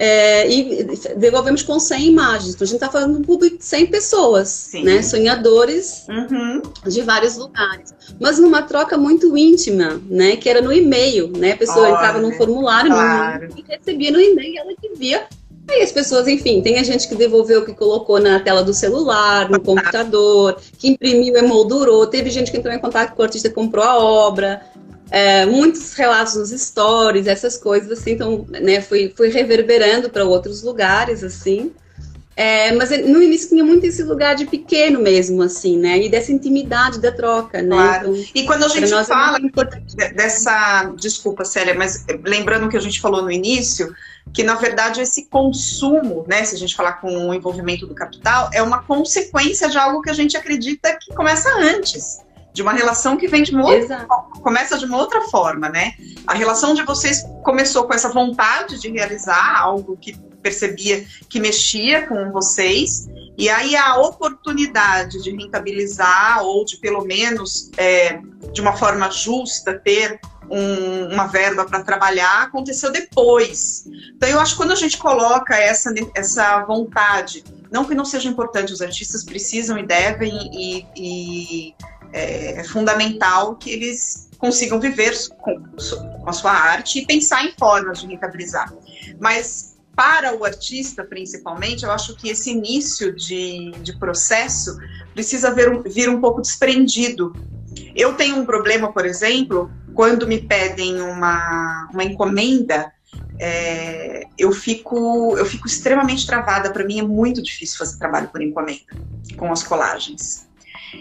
[0.00, 0.84] é, e
[1.16, 2.54] devolvemos com 100 imagens.
[2.54, 4.84] Então, a gente está falando de um público de 100 pessoas, Sim.
[4.84, 5.02] né?
[5.02, 6.62] Sonhadores uhum.
[6.86, 7.92] de vários lugares.
[8.20, 10.36] Mas numa troca muito íntima, né?
[10.36, 11.52] Que era no e-mail, né?
[11.52, 13.48] A pessoa Olha, entrava num formulário claro.
[13.56, 15.26] e recebia no e-mail e ela que via.
[15.68, 18.72] Aí as pessoas, enfim, tem a gente que devolveu o que colocou na tela do
[18.72, 22.06] celular, no computador, que imprimiu, emoldurou.
[22.06, 24.62] Teve gente que entrou em contato com o artista e comprou a obra
[25.10, 30.62] é, muitos relatos nos stories, essas coisas assim, então, né, fui, fui reverberando para outros
[30.62, 31.72] lugares, assim.
[32.36, 35.98] É, mas no início tinha muito esse lugar de pequeno mesmo, assim, né?
[35.98, 37.74] E dessa intimidade da troca, né?
[37.74, 38.16] Claro.
[38.16, 39.38] Então, e quando a gente é fala
[39.98, 40.92] é dessa.
[40.96, 43.92] Desculpa, Célia, mas lembrando que a gente falou no início,
[44.32, 46.44] que na verdade esse consumo, né?
[46.44, 50.10] Se a gente falar com o envolvimento do capital, é uma consequência de algo que
[50.10, 52.20] a gente acredita que começa antes
[52.58, 54.04] de uma relação que vem de uma outra,
[54.42, 55.94] começa de uma outra forma, né?
[56.26, 62.08] A relação de vocês começou com essa vontade de realizar algo que percebia que mexia
[62.08, 68.18] com vocês, e aí a oportunidade de rentabilizar ou de pelo menos é,
[68.52, 70.18] de uma forma justa ter
[70.50, 73.84] um, uma verba para trabalhar aconteceu depois.
[74.16, 78.28] Então eu acho que quando a gente coloca essa, essa vontade, não que não seja
[78.28, 81.74] importante, os artistas precisam e devem e, e
[82.12, 87.52] é, é fundamental que eles consigam viver com, com a sua arte e pensar em
[87.58, 88.72] formas de rentabilizar.
[89.18, 94.78] Mas para o artista, principalmente, eu acho que esse início de, de processo
[95.12, 97.34] precisa vir, vir um pouco desprendido.
[97.96, 102.92] Eu tenho um problema, por exemplo, quando me pedem uma, uma encomenda,
[103.40, 106.70] é, eu, fico, eu fico extremamente travada.
[106.72, 108.80] Para mim é muito difícil fazer trabalho por encomenda
[109.36, 110.47] com as colagens.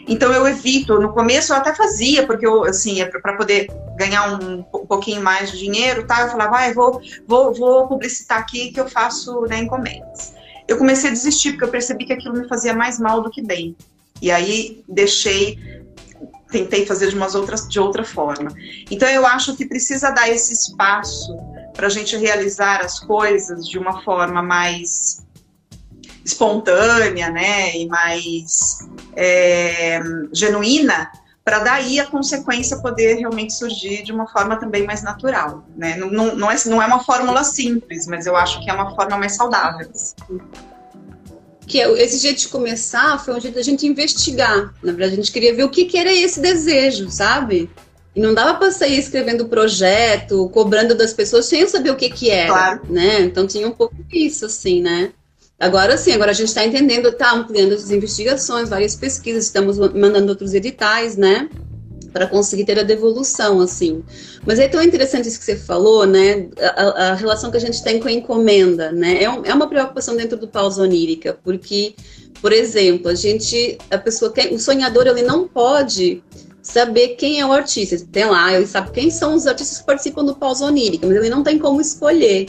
[0.08, 1.00] Então eu evito.
[1.00, 5.22] No começo eu até fazia, porque eu, assim, é para poder ganhar um, um, pouquinho
[5.22, 6.22] mais de dinheiro, tá?
[6.22, 10.34] Eu falava, ah, vou, vou, vou publicitar aqui que eu faço né, encomendas.
[10.68, 13.42] Eu comecei a desistir, porque eu percebi que aquilo me fazia mais mal do que
[13.42, 13.76] bem.
[14.22, 15.58] E aí deixei,
[16.52, 18.52] tentei fazer de umas outras, de outra forma.
[18.90, 21.38] Então eu acho que precisa dar esse espaço
[21.74, 25.26] para a gente realizar as coisas de uma forma mais
[26.28, 28.80] espontânea, né, e mais
[29.16, 30.00] é,
[30.34, 31.10] genuína,
[31.44, 35.96] para daí a consequência poder realmente surgir de uma forma também mais natural, né?
[35.96, 38.94] Não, não, não, é, não é uma fórmula simples, mas eu acho que é uma
[38.94, 39.90] forma mais saudável.
[41.66, 44.74] Que é, esse jeito de começar foi um jeito da gente investigar.
[44.84, 47.70] Na verdade, a gente queria ver o que, que era esse desejo, sabe?
[48.14, 52.30] E não dava para sair escrevendo projeto, cobrando das pessoas sem saber o que que
[52.30, 52.82] era, claro.
[52.90, 53.22] né?
[53.22, 55.14] Então tinha um pouco isso, assim, né?
[55.60, 60.30] Agora sim, agora a gente está entendendo, está ampliando as investigações, várias pesquisas, estamos mandando
[60.30, 61.50] outros editais, né?
[62.14, 64.04] Para conseguir ter a devolução, assim.
[64.46, 66.48] Mas é tão interessante isso que você falou, né?
[66.60, 69.24] A, a relação que a gente tem com a encomenda, né?
[69.24, 71.96] É, um, é uma preocupação dentro do pausa onírica, porque,
[72.40, 76.22] por exemplo, a gente, a pessoa, quer, o sonhador, ele não pode
[76.62, 77.98] saber quem é o artista.
[78.12, 81.32] Tem lá, ele sabe quem são os artistas que participam do pausa onírica, mas ele
[81.32, 82.48] não tem como escolher.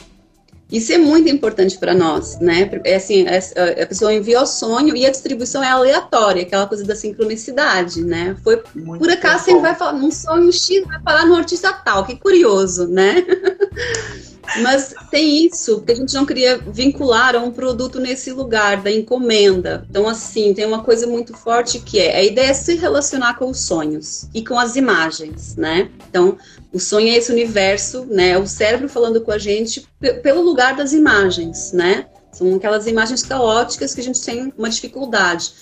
[0.71, 2.71] Isso é muito importante para nós, né?
[2.85, 6.95] É assim, a pessoa envia o sonho e a distribuição é aleatória, aquela coisa da
[6.95, 8.37] sincronicidade, né?
[8.45, 12.05] Foi muito por acaso você vai falar num sonho X vai falar no artista tal,
[12.05, 13.25] que curioso, né?
[14.63, 18.91] Mas tem isso, porque a gente não queria vincular a um produto nesse lugar da
[18.91, 19.87] encomenda.
[19.91, 23.51] Então, assim, tem uma coisa muito forte que é a ideia é se relacionar com
[23.51, 25.91] os sonhos e com as imagens, né?
[26.09, 26.39] Então,
[26.73, 28.39] o sonho é esse universo, né?
[28.39, 29.87] O cérebro falando com a gente
[30.23, 32.07] pelo lugar das imagens, né?
[32.33, 35.53] São aquelas imagens caóticas que a gente tem uma dificuldade.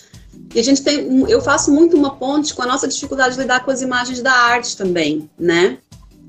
[0.54, 3.64] E a gente tem, eu faço muito uma ponte com a nossa dificuldade de lidar
[3.64, 5.78] com as imagens da arte também, né?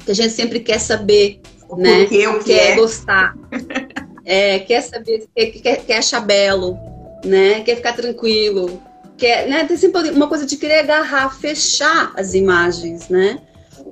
[0.05, 1.99] Que a gente sempre quer saber, o né?
[2.01, 2.75] Porquê, o quer é.
[2.75, 3.35] gostar,
[4.25, 6.77] é, quer saber, quer, quer, quer achar belo,
[7.23, 7.61] né?
[7.61, 8.81] Quer ficar tranquilo,
[9.17, 9.65] quer, né?
[9.65, 13.39] Tem sempre uma coisa de querer agarrar, fechar as imagens, né?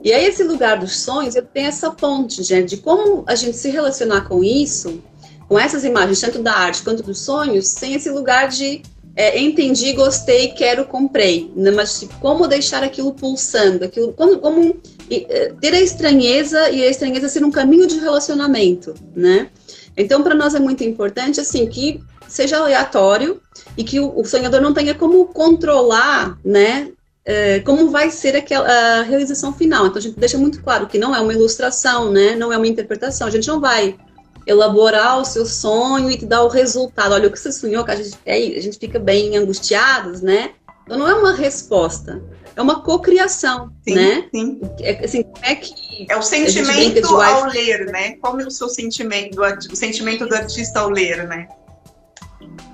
[0.04, 3.58] E aí esse lugar dos sonhos, eu tenho essa ponte, gente, de como a gente
[3.58, 5.02] se relacionar com isso,
[5.48, 8.84] com essas imagens, tanto da arte quanto dos sonhos, sem esse lugar de
[9.16, 11.52] é, entendi, gostei, quero, comprei.
[11.56, 11.72] Né?
[11.72, 14.76] Mas tipo, como deixar aquilo pulsando, aquilo, como, como
[15.10, 19.50] é, ter a estranheza e a estranheza ser um caminho de relacionamento, né?
[19.98, 23.42] Então, para nós é muito importante, assim, que seja aleatório
[23.78, 26.92] e que o, o sonhador não tenha como controlar, né?
[27.24, 29.88] É, como vai ser aquela a realização final.
[29.88, 32.36] Então, a gente deixa muito claro que não é uma ilustração, né?
[32.36, 33.28] Não é uma interpretação.
[33.28, 33.98] A gente não vai
[34.46, 37.14] elaborar o seu sonho e te dar o resultado.
[37.14, 40.52] Olha, o que você sonhou, que a gente, é, a gente fica bem angustiados, né?
[40.86, 42.22] Então não é uma resposta,
[42.56, 44.28] é uma cocriação, né?
[44.34, 44.62] Sim.
[44.80, 48.16] É, assim, como é que é o sentimento ao ler, né?
[48.22, 51.48] Qual é o seu sentimento, o sentimento do artista ao ler, né?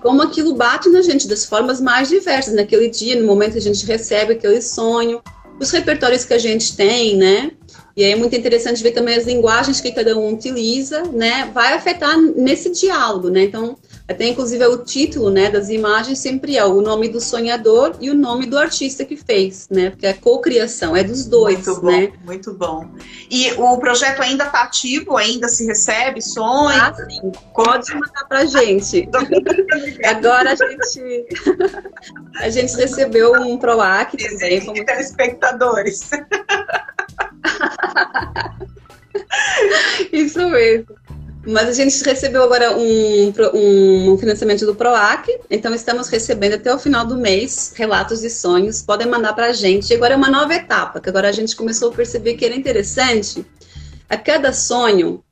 [0.01, 3.61] Como aquilo bate na gente das formas mais diversas, naquele dia, no momento que a
[3.61, 5.21] gente recebe aquele sonho,
[5.59, 7.51] os repertórios que a gente tem, né?
[7.95, 11.49] E aí é muito interessante ver também as linguagens que cada um utiliza, né?
[11.53, 13.43] Vai afetar nesse diálogo, né?
[13.43, 18.09] Então, até inclusive o título, né, das imagens sempre é o nome do sonhador e
[18.09, 19.89] o nome do artista que fez, né?
[19.91, 22.13] Porque é cocriação, é dos dois, muito bom, né?
[22.25, 22.87] Muito bom.
[23.29, 26.81] E o projeto ainda está ativo, ainda se recebe sonhos?
[26.81, 27.31] Ah, sim.
[27.53, 29.09] Pode mandar pra gente.
[30.05, 31.25] Agora a gente
[32.39, 36.09] a gente recebeu um PROAC também, como telespectadores.
[40.11, 40.95] Isso mesmo.
[41.45, 46.77] Mas a gente recebeu agora um, um, financiamento do PROAC, então estamos recebendo até o
[46.77, 48.81] final do mês relatos de sonhos.
[48.81, 49.91] Podem mandar para a gente.
[49.91, 52.55] E agora é uma nova etapa, que agora a gente começou a perceber que era
[52.55, 53.43] interessante.
[54.07, 55.23] A cada sonho,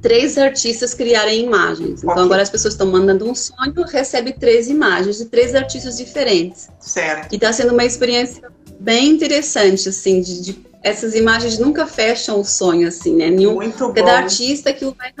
[0.00, 2.02] três artistas criarem imagens.
[2.02, 2.24] Então okay.
[2.24, 6.68] agora as pessoas estão mandando um sonho, recebe três imagens de três artistas diferentes.
[6.80, 7.30] Certo.
[7.30, 12.44] E está sendo uma experiência bem interessante, assim, de, de essas imagens nunca fecham o
[12.44, 13.30] sonho, assim, né?
[13.30, 15.12] Nenhum, Muito Cada artista que vai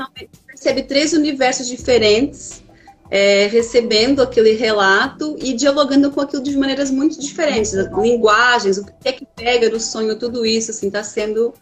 [0.46, 2.62] percebe três universos diferentes,
[3.10, 7.72] é, recebendo aquele relato e dialogando com aquilo de maneiras muito diferentes.
[7.72, 11.52] Linguagens, o que é que pega do sonho, tudo isso, assim, está sendo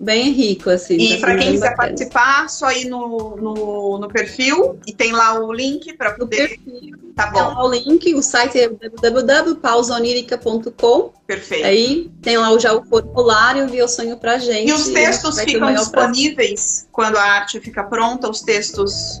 [0.00, 0.96] bem rico, assim.
[0.96, 5.40] E tá para quem quiser participar, só ir no, no, no, perfil e tem lá
[5.40, 6.56] o link para poder.
[7.16, 7.32] Tá bom.
[7.32, 11.12] Tem lá o link, o site é www.pausaonírica.com.
[11.26, 11.66] Perfeito.
[11.66, 14.68] Aí tem lá já o formulário, envia o sonho pra gente.
[14.68, 16.88] E os textos ficam disponíveis prazer.
[16.92, 19.20] quando a arte fica pronta, os textos.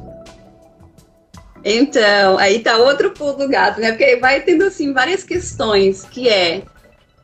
[1.64, 3.90] Então, aí tá outro pulo do gato, né?
[3.90, 6.62] Porque vai tendo assim várias questões, que é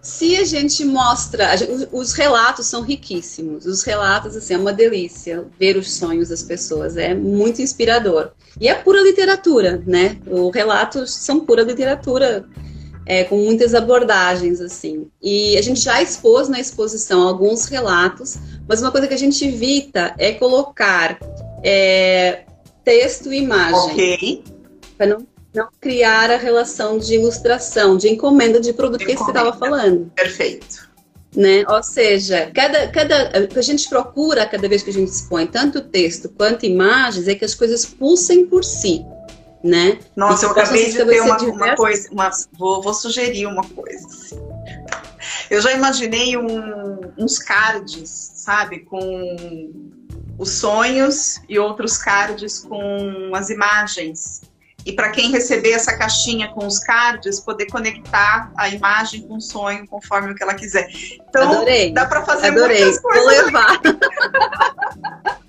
[0.05, 1.49] se a gente mostra,
[1.91, 6.99] os relatos são riquíssimos, os relatos, assim, é uma delícia ver os sonhos das pessoas,
[6.99, 8.33] é muito inspirador.
[8.61, 10.19] E é pura literatura, né?
[10.27, 12.47] Os relatos são pura literatura,
[13.07, 15.07] é, com muitas abordagens, assim.
[15.23, 18.37] E a gente já expôs na exposição alguns relatos,
[18.69, 21.19] mas uma coisa que a gente evita é colocar
[21.65, 22.45] é,
[22.85, 23.91] texto e imagem.
[23.91, 24.45] Ok.
[24.99, 29.19] Para não não criar a relação de ilustração, de encomenda de produto encomenda.
[29.21, 30.11] que você estava falando.
[30.15, 30.93] Perfeito.
[31.35, 31.65] Né?
[31.69, 35.47] Ou seja, cada, cada, o que a gente procura cada vez que a gente expõe
[35.47, 39.05] tanto texto quanto imagens é que as coisas pulsem por si.
[39.63, 39.99] Né?
[40.15, 44.07] Nossa, eu acabei de ter uma, uma coisa, uma, vou, vou, sugerir uma coisa.
[44.07, 44.39] Assim.
[45.51, 49.73] Eu já imaginei um, uns cards, sabe, com
[50.39, 54.43] os sonhos e outros cards com as imagens
[54.85, 59.41] e para quem receber essa caixinha com os cards, poder conectar a imagem com o
[59.41, 60.89] sonho conforme o que ela quiser.
[61.29, 61.93] Então, Adorei.
[61.93, 62.85] dá para fazer Adorei.
[62.85, 63.25] muitas coisas.
[63.25, 63.81] Vou levar.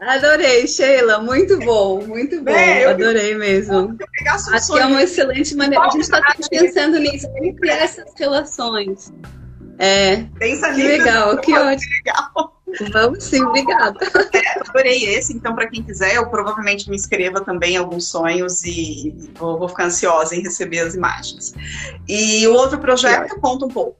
[0.00, 3.98] Adorei, Sheila, muito bom, muito bom, é, adorei mesmo.
[4.28, 5.84] Acho que é uma excelente maneira.
[5.84, 7.26] A gente está pensando nisso,
[7.58, 9.12] criar essas relações.
[9.78, 11.92] É, Pensa que legal, que ótimo.
[12.04, 12.58] Legal.
[12.92, 13.98] Vamos sim, obrigada.
[14.34, 18.62] É, adorei esse, então para quem quiser, eu provavelmente me inscreva também em alguns sonhos
[18.64, 21.54] e vou, vou, ficar ansiosa em receber as imagens.
[22.06, 23.96] E o outro projeto, conta um pouco.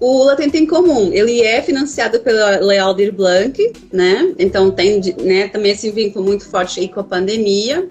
[0.00, 4.34] O Latente em Comum, ele é financiado pela Lei Aldir Blanc, né?
[4.38, 7.88] Então tem né, também esse vínculo muito forte aí com a pandemia.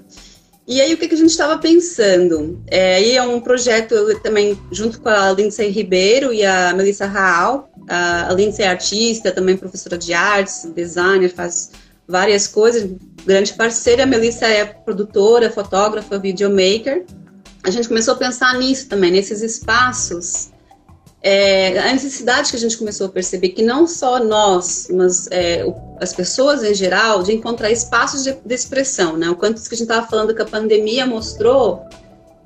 [0.66, 2.64] E aí o que, que a gente estava pensando?
[2.68, 7.70] É, aí é um projeto também junto com a Lindsay Ribeiro e a Melissa Raal.
[7.90, 11.72] A, a Lindsay é artista, também professora de artes, designer, faz
[12.08, 12.90] várias coisas,
[13.26, 14.04] grande parceira.
[14.04, 17.04] A Melissa é produtora, fotógrafa, videomaker.
[17.62, 20.53] A gente começou a pensar nisso também, nesses espaços
[21.24, 25.66] é, a necessidade que a gente começou a perceber que não só nós, mas é,
[26.02, 29.30] as pessoas em geral, de encontrar espaços de, de expressão, né?
[29.30, 31.88] O quanto que a gente estava falando que a pandemia mostrou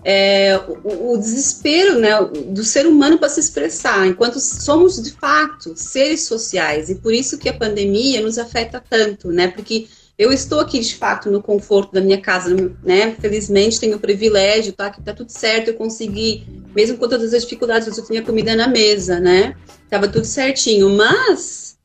[0.04, 2.12] é, o, o, desespero né,
[2.50, 7.40] do ser humano para se expressar, enquanto somos de fato seres sociais e por isso
[7.40, 9.48] que a pandemia nos afeta tanto, né?
[9.48, 9.88] Porque
[10.18, 13.16] eu estou aqui de fato no conforto da minha casa, né?
[13.22, 14.90] Felizmente tenho o privilégio, tá?
[14.90, 18.68] Que tá tudo certo, eu consegui, mesmo com todas as dificuldades, eu tinha comida na
[18.68, 19.56] mesa, né?
[19.90, 21.78] Tava tudo certinho, mas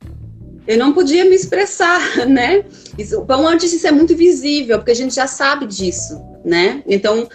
[0.66, 2.64] eu não podia me expressar, né?
[2.97, 6.83] Isso, o pão antes isso é muito visível, porque a gente já sabe disso, né?
[6.87, 7.29] Então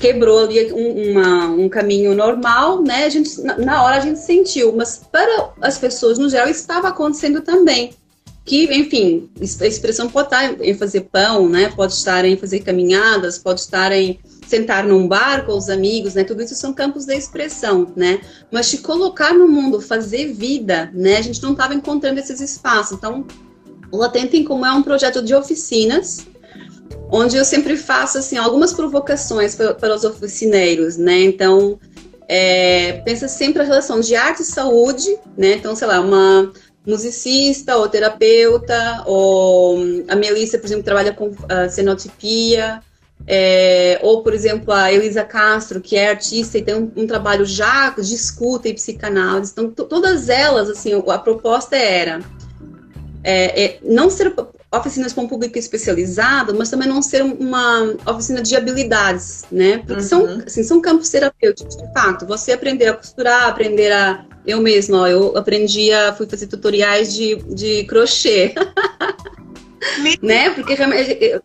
[0.00, 3.04] quebrou ali um, uma, um caminho normal, né?
[3.04, 7.42] A gente na, hora a gente sentiu, mas para as pessoas no geral estava acontecendo
[7.42, 7.92] também
[8.44, 11.72] que, enfim, a expressão pode estar em fazer pão, né?
[11.74, 16.24] Pode estar em fazer caminhadas, pode estar em sentar num bar com os amigos, né?
[16.24, 18.20] Tudo isso são campos de expressão, né?
[18.50, 21.18] Mas se colocar no mundo, fazer vida, né?
[21.18, 22.98] A gente não estava encontrando esses espaços.
[22.98, 23.24] Então,
[23.92, 26.26] o Latentem como é um projeto de oficinas,
[27.12, 31.22] onde eu sempre faço assim algumas provocações para os oficineiros, né?
[31.22, 31.78] Então,
[32.28, 35.54] é, pensa sempre a relação de arte e saúde, né?
[35.54, 36.52] Então, sei lá, uma
[36.86, 42.80] musicista ou terapeuta, ou a Melissa, por exemplo, trabalha com uh, cenotipia,
[43.26, 47.44] é, ou, por exemplo, a Elisa Castro, que é artista e tem um, um trabalho
[47.44, 49.52] já de escuta e psicanálise.
[49.52, 52.20] Então, todas elas, assim, a proposta era
[53.22, 54.34] é, é, não ser
[54.72, 59.78] oficinas com público especializado, mas também não ser uma oficina de habilidades, né?
[59.78, 60.08] Porque uhum.
[60.08, 62.26] são, assim, são campos terapêuticos, de fato.
[62.26, 67.12] Você aprender a costurar, aprender a eu mesma, ó, eu aprendi a, fui fazer tutoriais
[67.12, 68.54] de, de crochê.
[70.22, 70.50] né?
[70.50, 71.40] Porque realmente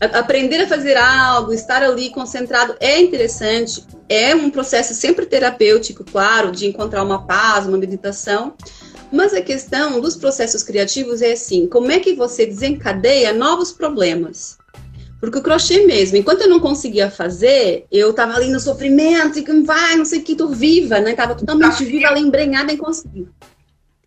[0.00, 6.52] aprender a fazer algo, estar ali concentrado é interessante, é um processo sempre terapêutico, claro,
[6.52, 8.54] de encontrar uma paz, uma meditação.
[9.12, 14.58] Mas a questão dos processos criativos é assim: como é que você desencadeia novos problemas?
[15.20, 19.42] Porque o crochê mesmo, enquanto eu não conseguia fazer, eu tava ali no sofrimento, e
[19.42, 21.14] que vai, não sei o que, tô viva, né?
[21.14, 23.28] Tava totalmente viva, ali embrenhada em conseguir.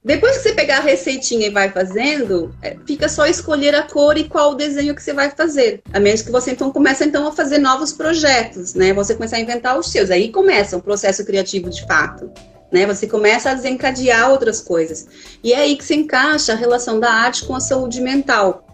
[0.04, 4.18] Depois que você pegar a receitinha e vai fazendo, é, fica só escolher a cor
[4.18, 5.82] e qual o desenho que você vai fazer.
[5.92, 8.94] A menos que você então comece então a fazer novos projetos, né?
[8.94, 10.10] Você começar a inventar os seus.
[10.10, 12.32] Aí começa o processo criativo de fato.
[12.72, 12.86] Né?
[12.86, 15.08] Você começa a desencadear outras coisas.
[15.44, 18.66] E é aí que se encaixa a relação da arte com a saúde mental.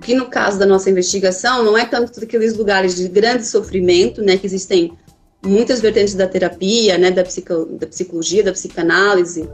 [0.00, 4.36] Que no caso da nossa investigação não é tanto daqueles lugares de grande sofrimento, né,
[4.36, 4.96] que existem
[5.44, 9.48] muitas vertentes da terapia, né, da, psico, da psicologia, da psicanálise,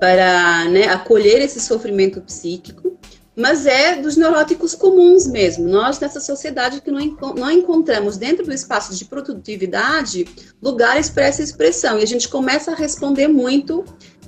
[0.00, 2.91] para né, acolher esse sofrimento psíquico,
[3.36, 5.66] mas é dos neuróticos comuns mesmo.
[5.66, 7.00] Nós, nessa sociedade, que não,
[7.34, 10.26] não encontramos dentro do espaço de produtividade
[10.62, 13.84] lugares para essa expressão, e a gente começa a responder muito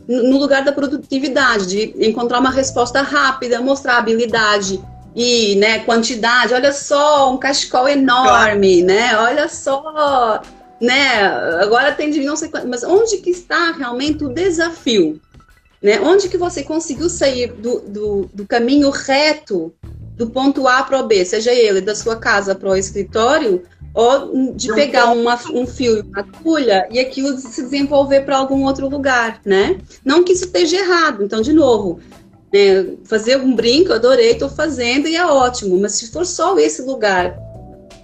[0.06, 4.82] no lugar da produtividade, de encontrar uma resposta rápida, mostrar habilidade,
[5.14, 9.16] e né, quantidade, olha só, um cachecol enorme, né?
[9.16, 10.42] Olha só,
[10.80, 11.24] né?
[11.62, 15.20] Agora tem de não sei quanto, mas onde que está realmente o desafio?
[15.84, 16.00] Né?
[16.00, 19.70] Onde que você conseguiu sair do, do, do caminho reto
[20.16, 24.54] do ponto A para o B, seja ele da sua casa para o escritório, ou
[24.54, 28.88] de pegar uma, um fio e uma agulha e aquilo se desenvolver para algum outro
[28.88, 29.78] lugar, né?
[30.02, 31.22] Não que isso esteja errado.
[31.22, 32.00] Então, de novo,
[32.50, 36.80] né, fazer um brinco, adorei, estou fazendo e é ótimo, mas se for só esse
[36.80, 37.36] lugar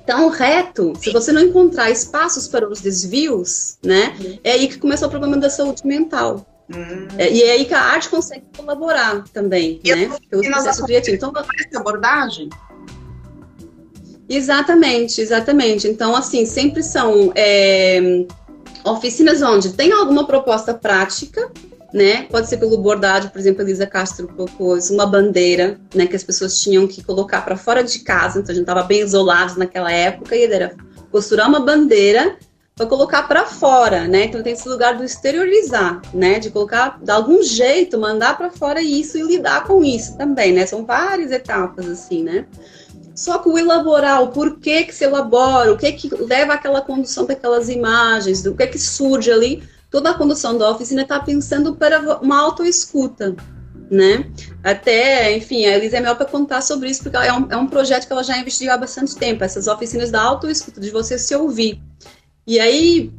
[0.05, 4.15] tão reto, se você não encontrar espaços para os desvios, né,
[4.45, 6.45] é aí que começa o problema da saúde mental.
[6.75, 7.09] Uhum.
[7.19, 11.17] É, e é aí que a arte consegue colaborar também, e né, pelo processo criativo.
[11.17, 12.49] Então, essa abordagem?
[14.29, 15.89] Exatamente, exatamente.
[15.89, 18.25] Então, assim, sempre são é,
[18.85, 21.51] oficinas onde tem alguma proposta prática,
[21.93, 22.23] né?
[22.31, 26.23] Pode ser pelo bordado, por exemplo, a Elisa Castro propôs uma bandeira, né, que as
[26.23, 29.91] pessoas tinham que colocar para fora de casa, então a gente estava bem isolados naquela
[29.91, 30.77] época, e era
[31.11, 32.37] costurar uma bandeira
[32.81, 34.25] para colocar para fora, né?
[34.25, 36.39] Então tem esse lugar do exteriorizar, né?
[36.39, 40.65] De colocar, de algum jeito, mandar para fora isso e lidar com isso também, né?
[40.65, 42.47] São várias etapas assim, né?
[43.15, 47.27] Só que o elaborar, o porquê que se elabora, o que que leva aquela condução
[47.27, 52.19] daquelas imagens, do que que surge ali, toda a condução da oficina está pensando para
[52.23, 53.37] uma autoescuta,
[53.91, 54.25] né?
[54.65, 57.67] Até, enfim, a Elisa é melhor para contar sobre isso, porque é um, é um
[57.67, 61.37] projeto que ela já investiu há bastante tempo, essas oficinas da autoescuta, de você se
[61.37, 61.79] ouvir.
[62.51, 63.13] E aí,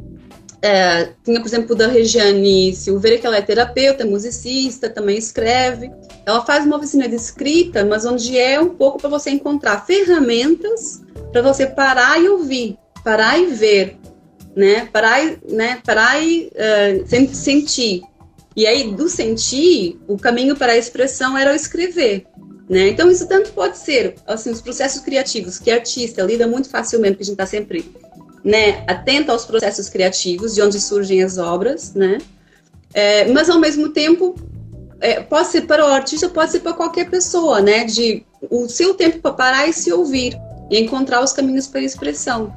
[0.61, 5.89] é, tinha, por exemplo, da Regiane Silveira, que ela é terapeuta, musicista, também escreve.
[6.25, 11.01] Ela faz uma oficina de escrita, mas onde é um pouco para você encontrar ferramentas
[11.31, 13.97] para você parar e ouvir, parar e ver,
[14.53, 14.89] né?
[14.91, 15.81] Parar, e, né?
[15.85, 18.01] parar e uh, sentir.
[18.53, 22.25] E aí, do sentir, o caminho para a expressão era o escrever.
[22.69, 22.89] Né?
[22.89, 27.23] Então, isso tanto pode ser, assim, os processos criativos, que artista lida muito facilmente, porque
[27.23, 27.89] a gente está sempre
[28.43, 32.17] né, atenta aos processos criativos, de onde surgem as obras, né?
[32.93, 34.35] É, mas, ao mesmo tempo,
[34.99, 37.85] é, pode ser para o artista, pode ser para qualquer pessoa, né?
[37.85, 40.35] De o seu tempo para parar e se ouvir
[40.69, 42.53] e encontrar os caminhos para a expressão.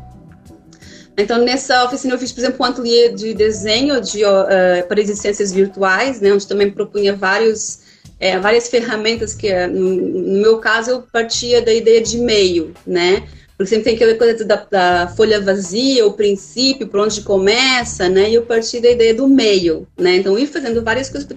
[1.17, 5.53] Então, nessa oficina eu fiz, por exemplo, um ateliê de desenho de, uh, para existências
[5.53, 7.81] virtuais, né, onde também propunha vários,
[8.19, 13.23] é, várias ferramentas que, no, no, meu caso, eu partia da ideia de meio, né,
[13.57, 18.29] porque sempre tem aquela coisa da, da, folha vazia, o princípio, por onde começa, né?
[18.29, 20.17] E eu parti da ideia do meio, né?
[20.17, 21.37] Então, ir fazendo várias coisas para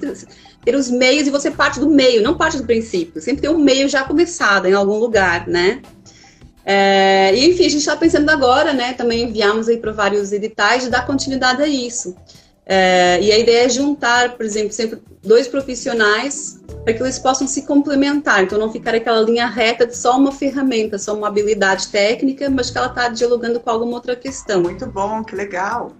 [0.65, 3.21] ter os meios e você parte do meio, não parte do princípio.
[3.21, 5.79] Sempre tem um meio já começado em algum lugar, né?
[6.65, 8.93] É, e, enfim, a gente está pensando agora, né?
[8.93, 12.15] Também enviamos aí para vários editais de dar continuidade a isso.
[12.69, 17.47] É, e a ideia é juntar, por exemplo, sempre dois profissionais para que eles possam
[17.47, 18.43] se complementar.
[18.43, 22.69] Então, não ficar aquela linha reta de só uma ferramenta, só uma habilidade técnica, mas
[22.69, 24.61] que ela está dialogando com alguma outra questão.
[24.61, 25.93] Muito bom, que legal.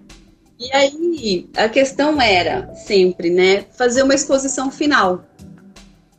[0.58, 5.24] E aí, a questão era sempre, né, fazer uma exposição final.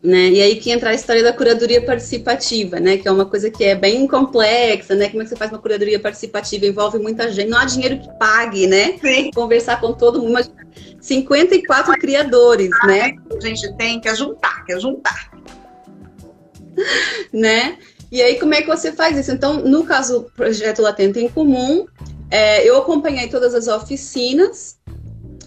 [0.02, 0.30] Né?
[0.30, 2.98] E aí que entra a história da curadoria participativa, né?
[2.98, 5.10] Que é uma coisa que é bem complexa, né?
[5.10, 6.66] Como é que você faz uma curadoria participativa?
[6.66, 8.98] Envolve muita gente, não há dinheiro que pague, né?
[9.02, 9.30] Sim.
[9.32, 10.40] Conversar com todo mundo.
[11.02, 13.16] 54 criadores, ah, né?
[13.30, 15.32] A gente tem que juntar, que juntar.
[17.34, 17.78] né?
[18.12, 19.32] E aí, como é que você faz isso?
[19.32, 21.86] Então, no caso do projeto Latente em Comum,
[22.32, 24.78] é, eu acompanhei todas as oficinas,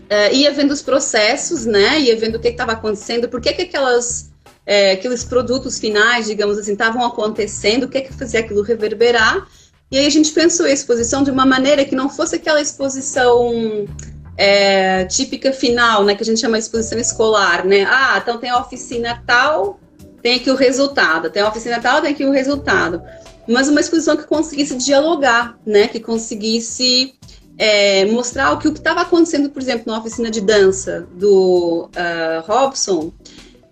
[0.09, 1.99] é, ia vendo os processos, né?
[2.01, 4.32] Ia vendo o que estava acontecendo, por que, que aquelas
[4.67, 9.47] é, aqueles produtos finais, digamos assim, estavam acontecendo, o que é que fazia aquilo reverberar.
[9.91, 13.87] E aí a gente pensou a exposição de uma maneira que não fosse aquela exposição
[14.37, 17.85] é, típica final, né, que a gente chama de exposição escolar, né?
[17.85, 19.79] Ah, então tem a oficina tal,
[20.23, 23.03] tem aqui o resultado, tem a oficina tal, tem aqui o resultado.
[23.47, 27.15] Mas uma exposição que conseguisse dialogar, né, que conseguisse
[27.59, 33.13] é, mostrar o que estava acontecendo, por exemplo, na oficina de dança do uh, Robson,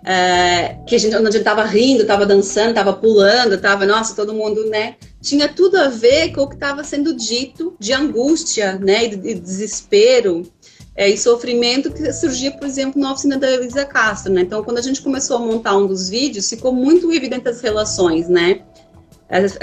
[0.04, 4.14] é, que a gente, onde a gente tava rindo, tava dançando, tava pulando, tava, nossa,
[4.14, 4.96] todo mundo, né?
[5.20, 9.04] Tinha tudo a ver com o que estava sendo dito de angústia, né?
[9.04, 10.42] E de, desespero
[10.96, 14.40] é, e sofrimento que surgia, por exemplo, na oficina da Elisa Castro, né?
[14.42, 18.28] Então, quando a gente começou a montar um dos vídeos, ficou muito evidente as relações,
[18.28, 18.62] né?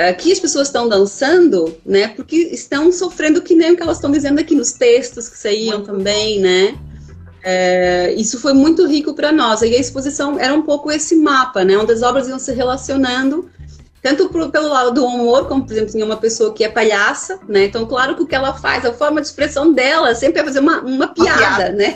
[0.10, 2.08] Aqui as pessoas estão dançando, né?
[2.10, 5.84] Porque estão sofrendo que nem o que elas estão dizendo aqui nos textos que saíam
[5.84, 6.78] também, né?
[7.50, 9.62] É, isso foi muito rico para nós.
[9.62, 11.78] E a exposição era um pouco esse mapa, né?
[11.78, 13.50] Onde as obras iam se relacionando,
[14.02, 17.40] tanto pro, pelo lado do humor, como, por exemplo, tinha uma pessoa que é palhaça,
[17.48, 17.64] né?
[17.64, 20.60] Então, claro que o que ela faz, a forma de expressão dela sempre é fazer
[20.60, 21.72] uma, uma piada, uma piada.
[21.72, 21.96] né?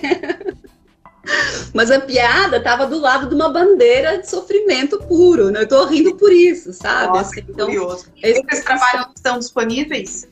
[1.76, 5.64] Mas a piada estava do lado de uma bandeira de sofrimento puro, né?
[5.64, 7.08] Eu tô rindo por isso, sabe?
[7.08, 8.06] Nossa, assim, então, curioso.
[8.24, 10.30] Esses trabalhos estão disponíveis?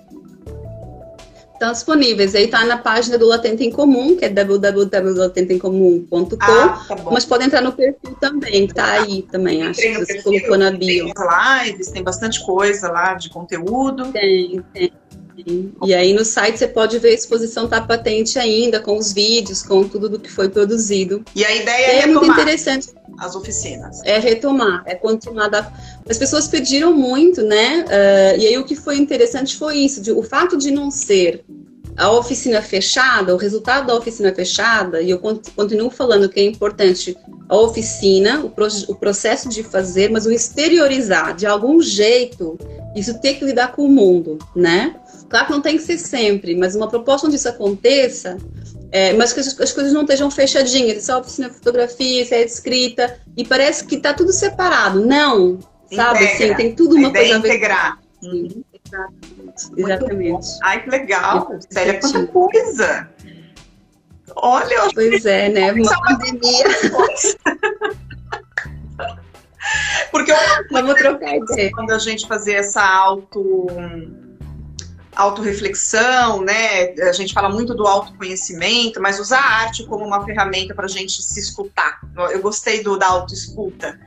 [1.59, 2.33] Estão disponíveis.
[2.33, 7.43] Aí está na página do Latente em Comum, que é www.latenteemcomum.com, ah, tá mas pode
[7.43, 11.13] entrar no perfil também, que tá aí também, acho que você colocou na bio.
[11.13, 14.09] Tem lives, tem bastante coisa lá de conteúdo.
[14.11, 14.91] Tem, tem.
[15.83, 19.63] E aí no site você pode ver a exposição tá patente ainda, com os vídeos,
[19.63, 21.23] com tudo do que foi produzido.
[21.35, 24.01] E a ideia é, é muito interessante as oficinas.
[24.03, 25.49] É retomar, é continuar.
[25.49, 25.71] Da...
[26.09, 27.85] As pessoas pediram muito, né?
[27.85, 31.43] Uh, e aí o que foi interessante foi isso, de, o fato de não ser
[31.97, 37.17] a oficina fechada, o resultado da oficina fechada, e eu continuo falando que é importante
[37.49, 42.57] a oficina, o, pro, o processo de fazer, mas o exteriorizar de algum jeito,
[42.95, 44.95] isso tem que lidar com o mundo, né?
[45.29, 48.37] Claro que não tem que ser sempre, mas uma proposta onde isso aconteça
[48.91, 52.41] é, mas que as, as, coisas não estejam fechadinhas, só oficina de fotografia, isso é
[52.41, 55.05] escrita, e parece que está tudo separado.
[55.05, 55.59] Não,
[55.93, 56.25] sabe?
[56.25, 57.47] Assim, tem tudo uma coisa a ver.
[57.49, 57.99] integrar.
[58.19, 59.71] Sim, exatamente.
[59.77, 60.47] exatamente.
[60.63, 61.51] Ai, que legal.
[61.69, 63.07] Célia, quanta coisa.
[64.35, 65.71] Olha, Pois é, né?
[65.71, 66.65] Uma pandemia.
[70.11, 70.35] Porque eu
[70.71, 71.69] vamos trocar ideia.
[71.71, 73.67] Quando a gente fazer essa auto
[75.19, 76.93] autorreflexão, né?
[77.01, 80.89] A gente fala muito do autoconhecimento, mas usar a arte como uma ferramenta para a
[80.89, 81.99] gente se escutar.
[82.31, 83.99] Eu gostei do, da autoescuta.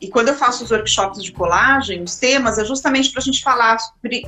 [0.00, 3.42] E quando eu faço os workshops de colagem, os temas é justamente para a gente
[3.42, 3.78] falar,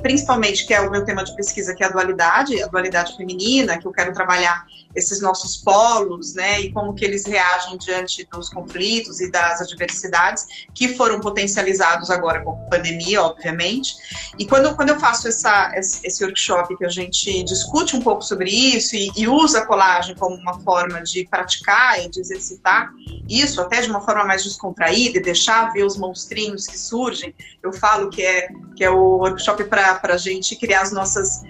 [0.03, 3.79] principalmente, que é o meu tema de pesquisa, que é a dualidade, a dualidade feminina,
[3.79, 4.67] que eu quero trabalhar
[4.99, 10.47] esses nossos polos, né, e como que eles reagem diante dos conflitos e das adversidades
[10.75, 13.95] que foram potencializados agora com a pandemia, obviamente.
[14.39, 18.51] E quando, quando eu faço essa, esse workshop que a gente discute um pouco sobre
[18.51, 22.91] isso e, e usa a colagem como uma forma de praticar e de exercitar
[23.29, 27.73] isso, até de uma forma mais descontraída e deixar ver os monstrinhos que surgem, eu
[27.73, 31.43] falo que é, que é o workshop para a gente criar as nossas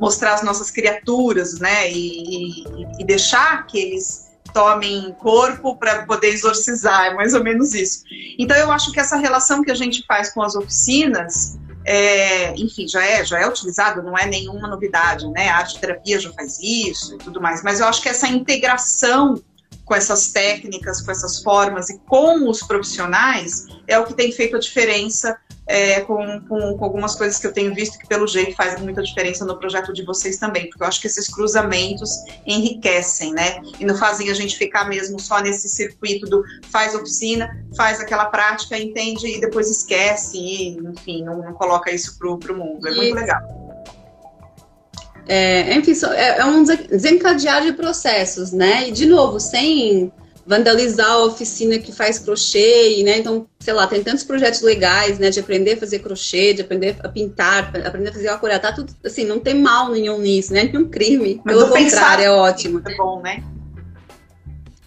[0.00, 1.90] mostrar as nossas criaturas, né?
[1.90, 7.72] E, e, e deixar que eles tomem corpo para poder exorcizar, é mais ou menos
[7.74, 8.02] isso.
[8.38, 12.88] Então eu acho que essa relação que a gente faz com as oficinas, é, enfim,
[12.88, 15.48] já é já é utilizado, não é nenhuma novidade, né?
[15.48, 17.62] A arte terapia já faz isso e tudo mais.
[17.62, 19.40] Mas eu acho que essa integração
[19.84, 24.56] com essas técnicas, com essas formas e com os profissionais é o que tem feito
[24.56, 25.36] a diferença
[25.70, 29.00] é, com, com, com, algumas coisas que eu tenho visto que, pelo jeito, faz muita
[29.00, 32.10] diferença no projeto de vocês também, porque eu acho que esses cruzamentos
[32.44, 33.60] enriquecem, né?
[33.78, 36.42] E não fazem a gente ficar mesmo só nesse circuito do
[36.72, 42.18] faz oficina, faz aquela prática, entende e depois esquece, e, enfim, não, não coloca isso
[42.18, 42.88] pro, pro mundo.
[42.88, 43.40] É muito legal.
[45.28, 48.88] É, enfim, é, é um desencadear de processos, né?
[48.88, 50.10] E, de novo, sem
[50.50, 53.18] vandalizar a oficina que faz crochê, né?
[53.18, 55.30] Então, sei lá, tem tantos projetos legais, né?
[55.30, 58.92] De aprender a fazer crochê, de aprender a pintar, aprender a fazer aquarela, tá tudo
[59.04, 60.64] assim, não tem mal nenhum nisso, né?
[60.72, 61.40] Nenhum crime.
[61.44, 62.82] Mas Pelo contrário, é ótimo.
[62.84, 63.44] É bom, né?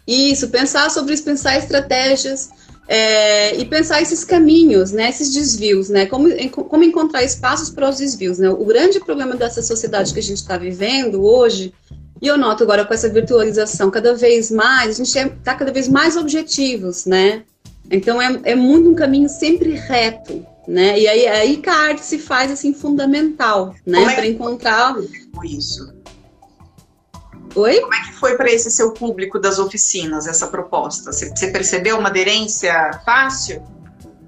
[0.06, 2.50] Isso, pensar sobre isso, pensar estratégias
[2.86, 5.08] é, e pensar esses caminhos, né?
[5.08, 6.06] Esses desvios, né?
[6.08, 8.50] Como, como encontrar espaços para os desvios, né?
[8.50, 11.74] O grande problema dessa sociedade que a gente está vivendo hoje
[12.24, 15.90] e eu noto agora com essa virtualização cada vez mais, a gente está cada vez
[15.90, 17.44] mais objetivos, né?
[17.92, 20.98] Então é, é muito um caminho sempre reto, né?
[20.98, 24.04] E aí, aí que a arte se faz assim fundamental, né?
[24.04, 24.96] É para encontrar
[25.44, 25.94] isso.
[27.56, 27.82] Oi?
[27.82, 31.12] Como é que foi para esse seu público das oficinas essa proposta?
[31.12, 33.62] Você, você percebeu uma aderência fácil?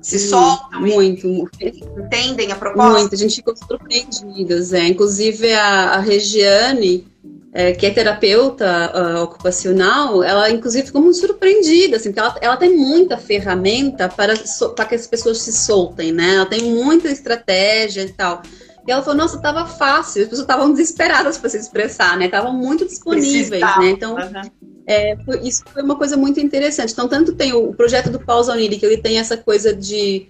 [0.01, 0.81] Se soltam?
[0.81, 1.49] Muito.
[1.61, 2.99] Entendem a proposta?
[2.99, 3.15] Muito.
[3.15, 4.73] A gente ficou surpreendidas.
[4.73, 4.85] É.
[4.85, 7.14] Inclusive a, a Regiane
[7.57, 12.57] é, que é terapeuta uh, ocupacional, ela inclusive ficou muito surpreendida, assim, porque ela, ela
[12.57, 16.35] tem muita ferramenta para, so, para que as pessoas se soltem, né?
[16.35, 18.41] Ela tem muita estratégia e tal.
[18.85, 22.25] E ela falou, nossa, estava fácil, as pessoas estavam desesperadas para se expressar, né?
[22.25, 23.89] Estavam muito disponíveis, né?
[23.89, 24.41] Então, uhum.
[24.85, 26.91] é, isso foi uma coisa muito interessante.
[26.91, 30.27] Então, tanto tem o, projeto do Paulo Zanini, que ele tem essa coisa de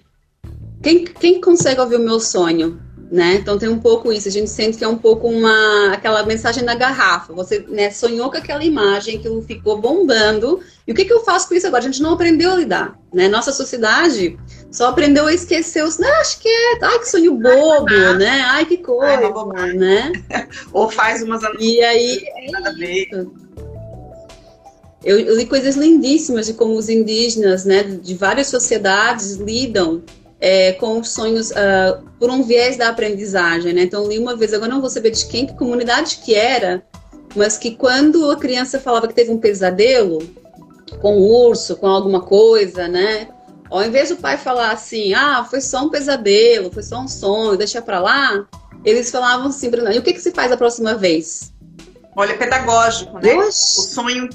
[0.80, 2.80] quem, quem consegue ouvir o meu sonho?
[3.10, 3.34] Né?
[3.34, 6.64] Então tem um pouco isso, a gente sente que é um pouco uma aquela mensagem
[6.64, 7.32] na garrafa.
[7.32, 10.60] Você né, sonhou com aquela imagem, que ficou bombando.
[10.86, 11.82] E o que, que eu faço com isso agora?
[11.82, 13.28] A gente não aprendeu a lidar, né?
[13.28, 14.36] Nossa sociedade
[14.70, 18.42] só aprendeu a esquecer os, não, acho que é, ai que sonho bobo, ah, né?
[18.46, 20.12] Ai que coisa, ai, né?
[20.72, 23.46] Ou faz umas E aí é.
[25.04, 30.02] Eu, eu li coisas lindíssimas de como os indígenas, né, de várias sociedades lidam
[30.40, 33.82] é, com os sonhos uh, por um viés da aprendizagem, né?
[33.82, 36.84] Então, li uma vez, agora não vou saber de quem, que comunidade que era,
[37.34, 40.18] mas que quando a criança falava que teve um pesadelo
[41.00, 43.28] com um urso, com alguma coisa, né?
[43.70, 47.56] Ao invés do pai falar assim, ah, foi só um pesadelo, foi só um sonho,
[47.56, 48.46] deixa pra lá,
[48.84, 51.52] eles falavam assim, e o que, que se faz a próxima vez?
[52.16, 53.34] Olha, pedagógico, né?
[53.34, 54.28] O sonho,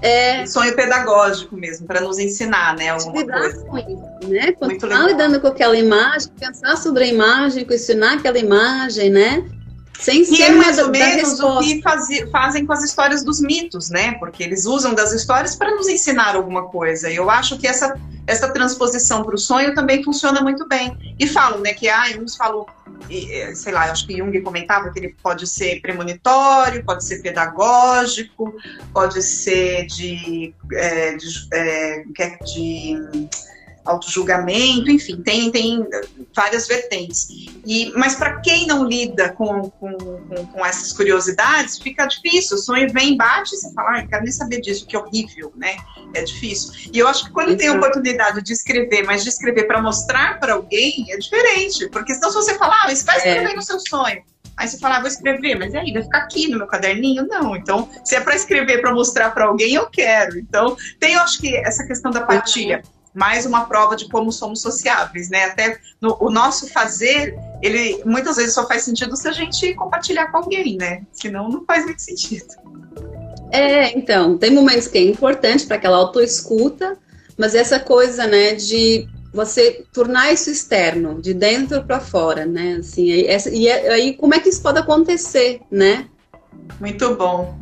[0.00, 0.42] é...
[0.42, 2.88] o sonho pedagógico mesmo, para nos ensinar, né?
[2.88, 3.64] Alguma coisa.
[3.66, 4.52] Com isso, né?
[4.52, 9.44] Continuar lidando com aquela imagem, pensar sobre a imagem, questionar aquela imagem, né?
[9.98, 13.90] Sem ser é mais ou menos o que faz, fazem com as histórias dos mitos,
[13.90, 14.12] né?
[14.12, 17.10] Porque eles usam das histórias para nos ensinar alguma coisa.
[17.10, 20.96] E eu acho que essa, essa transposição para o sonho também funciona muito bem.
[21.18, 22.66] E falam, né, que ah, uns falam
[23.10, 28.54] é, sei lá, acho que Jung comentava que ele pode ser premonitório, pode ser pedagógico,
[28.92, 32.04] pode ser de, é, de, é,
[32.44, 33.28] de
[33.86, 35.86] autojulgamento, enfim, tem, tem
[36.34, 37.28] várias vertentes.
[37.64, 39.96] E, mas para quem não lida com, com,
[40.52, 42.56] com, essas curiosidades, fica difícil.
[42.56, 45.76] O sonho vem, bate e você fala, ah, quero nem saber disso, que horrível, né?
[46.14, 46.90] É difícil.
[46.92, 47.58] E eu acho que quando Isso.
[47.58, 51.88] tem a oportunidade de escrever, mas de escrever para mostrar para alguém, é diferente.
[51.88, 53.54] Porque senão se você falar, ah, vai escrever é.
[53.54, 54.22] no seu sonho.
[54.56, 57.26] Aí você fala, ah, vou escrever, mas aí vai ficar aqui no meu caderninho?
[57.26, 57.54] Não.
[57.54, 60.38] Então, se é para escrever, para mostrar para alguém, eu quero.
[60.38, 62.82] Então, tem, eu acho que essa questão da partilha
[63.16, 65.44] mais uma prova de como somos sociáveis, né?
[65.44, 70.30] Até no, o nosso fazer, ele muitas vezes só faz sentido se a gente compartilhar
[70.30, 71.02] com alguém, né?
[71.12, 72.46] Senão não faz muito sentido.
[73.50, 76.98] É, então, tem momentos que é importante para aquela autoescuta,
[77.38, 82.76] mas essa coisa, né, de você tornar isso externo, de dentro para fora, né?
[82.80, 86.06] Assim, e, essa, e aí como é que isso pode acontecer, né?
[86.78, 87.58] Muito bom.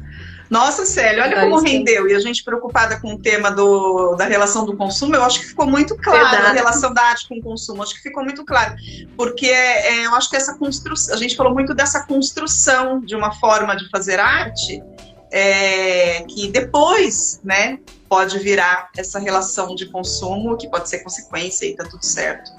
[0.50, 2.08] Nossa, Célia, olha como rendeu.
[2.08, 5.46] E a gente preocupada com o tema do, da relação do consumo, eu acho que
[5.46, 6.46] ficou muito claro Verdade.
[6.46, 7.82] a relação da arte com o consumo.
[7.82, 8.74] Acho que ficou muito claro.
[9.16, 13.32] Porque é, eu acho que essa construção, a gente falou muito dessa construção de uma
[13.32, 14.82] forma de fazer arte,
[15.30, 17.78] é, que depois, né,
[18.08, 22.52] pode virar essa relação de consumo, que pode ser consequência e tá tudo certo.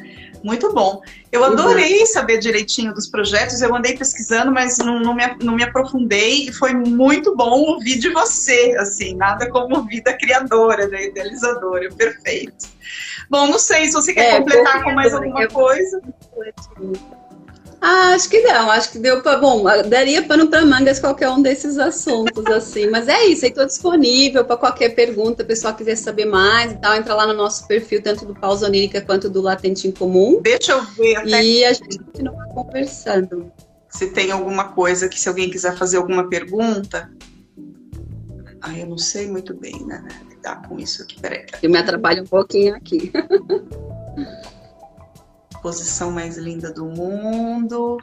[0.45, 1.01] Muito bom.
[1.31, 1.47] Eu uhum.
[1.47, 2.05] adorei uhum.
[2.05, 6.53] saber direitinho dos projetos, eu andei pesquisando, mas não, não, me, não me aprofundei, e
[6.53, 12.67] foi muito bom ouvir de você, assim, nada como ouvir da criadora, da idealizadora, perfeito.
[13.27, 15.99] Bom, não sei se você quer é, completar com mais alguma coisa.
[17.87, 19.37] Ah, acho que não, acho que deu para.
[19.37, 22.87] Bom, daria pano para mangas qualquer um desses assuntos, assim.
[22.87, 26.95] Mas é isso, estou disponível para qualquer pergunta, o pessoal quiser saber mais e tal,
[26.95, 30.41] entra lá no nosso perfil, tanto do Pausa Onírica quanto do Latente em Comum.
[30.41, 31.43] Deixa eu ver até.
[31.43, 33.51] E a gente continua conversando.
[33.87, 37.11] Se tem alguma coisa que, se alguém quiser fazer alguma pergunta.
[38.61, 40.03] Ah, eu não sei muito bem, né?
[40.27, 41.45] Lidar com isso aqui, peraí.
[41.61, 43.11] Eu me atrapalho um pouquinho aqui.
[45.65, 47.99] posição mais linda do mundo.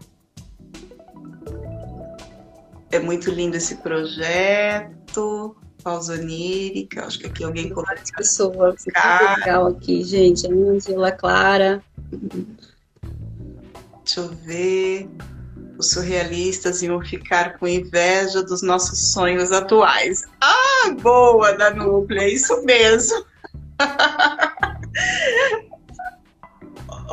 [2.91, 5.55] É muito lindo esse projeto.
[5.81, 7.85] Pausa onírica, acho que aqui alguém colocou.
[7.85, 10.45] Várias pessoas, legal aqui, gente.
[10.53, 11.81] Angela, Clara.
[14.05, 15.09] Deixa eu ver.
[15.79, 20.25] Os surrealistas iam ficar com inveja dos nossos sonhos atuais.
[20.41, 23.25] Ah, boa, Danúblia, é isso mesmo.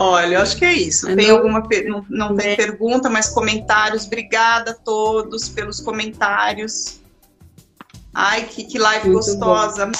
[0.01, 1.13] Olha, eu acho que é isso.
[1.13, 4.05] Tem não, alguma não, não tem pergunta, mas comentários.
[4.05, 7.01] Obrigada a todos pelos comentários.
[8.13, 9.87] Ai, que, que live Muito gostosa.
[9.87, 9.91] Bom.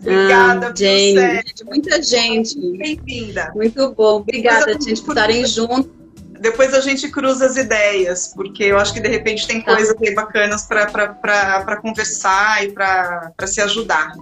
[0.00, 1.40] Obrigada, ah, Jane.
[1.64, 2.58] Muita gente.
[2.76, 3.52] Bem-vinda.
[3.54, 4.16] Muito bom.
[4.16, 5.92] Obrigada, gente, por estarem juntos.
[6.40, 9.76] Depois a gente cruza as ideias, porque eu acho que de repente tem tá.
[9.76, 14.16] coisas bem bacanas para conversar e para se ajudar.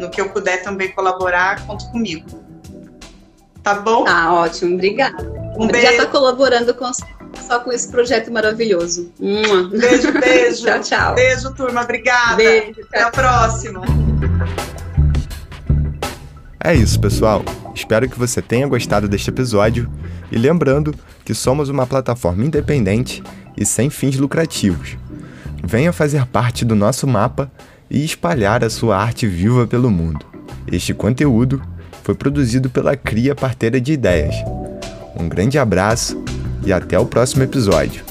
[0.00, 2.45] No que eu puder também colaborar, conto comigo.
[3.66, 4.04] Tá bom?
[4.04, 5.28] Tá ótimo, obrigada.
[5.58, 5.84] Um beijo.
[5.84, 6.88] Já está colaborando com,
[7.48, 9.10] só com esse projeto maravilhoso.
[9.18, 10.62] Beijo, beijo.
[10.70, 11.14] tchau, tchau.
[11.16, 11.82] Beijo, turma.
[11.82, 12.36] Obrigada.
[12.36, 13.80] Beijo, Até a próxima.
[16.62, 17.42] É isso, pessoal.
[17.74, 19.90] Espero que você tenha gostado deste episódio
[20.30, 20.94] e lembrando
[21.24, 23.20] que somos uma plataforma independente
[23.56, 24.96] e sem fins lucrativos.
[25.64, 27.50] Venha fazer parte do nosso mapa
[27.90, 30.24] e espalhar a sua arte viva pelo mundo.
[30.70, 31.60] Este conteúdo
[32.06, 34.36] foi produzido pela Cria Parteira de Ideias.
[35.18, 36.22] Um grande abraço
[36.64, 38.04] e até o próximo episódio.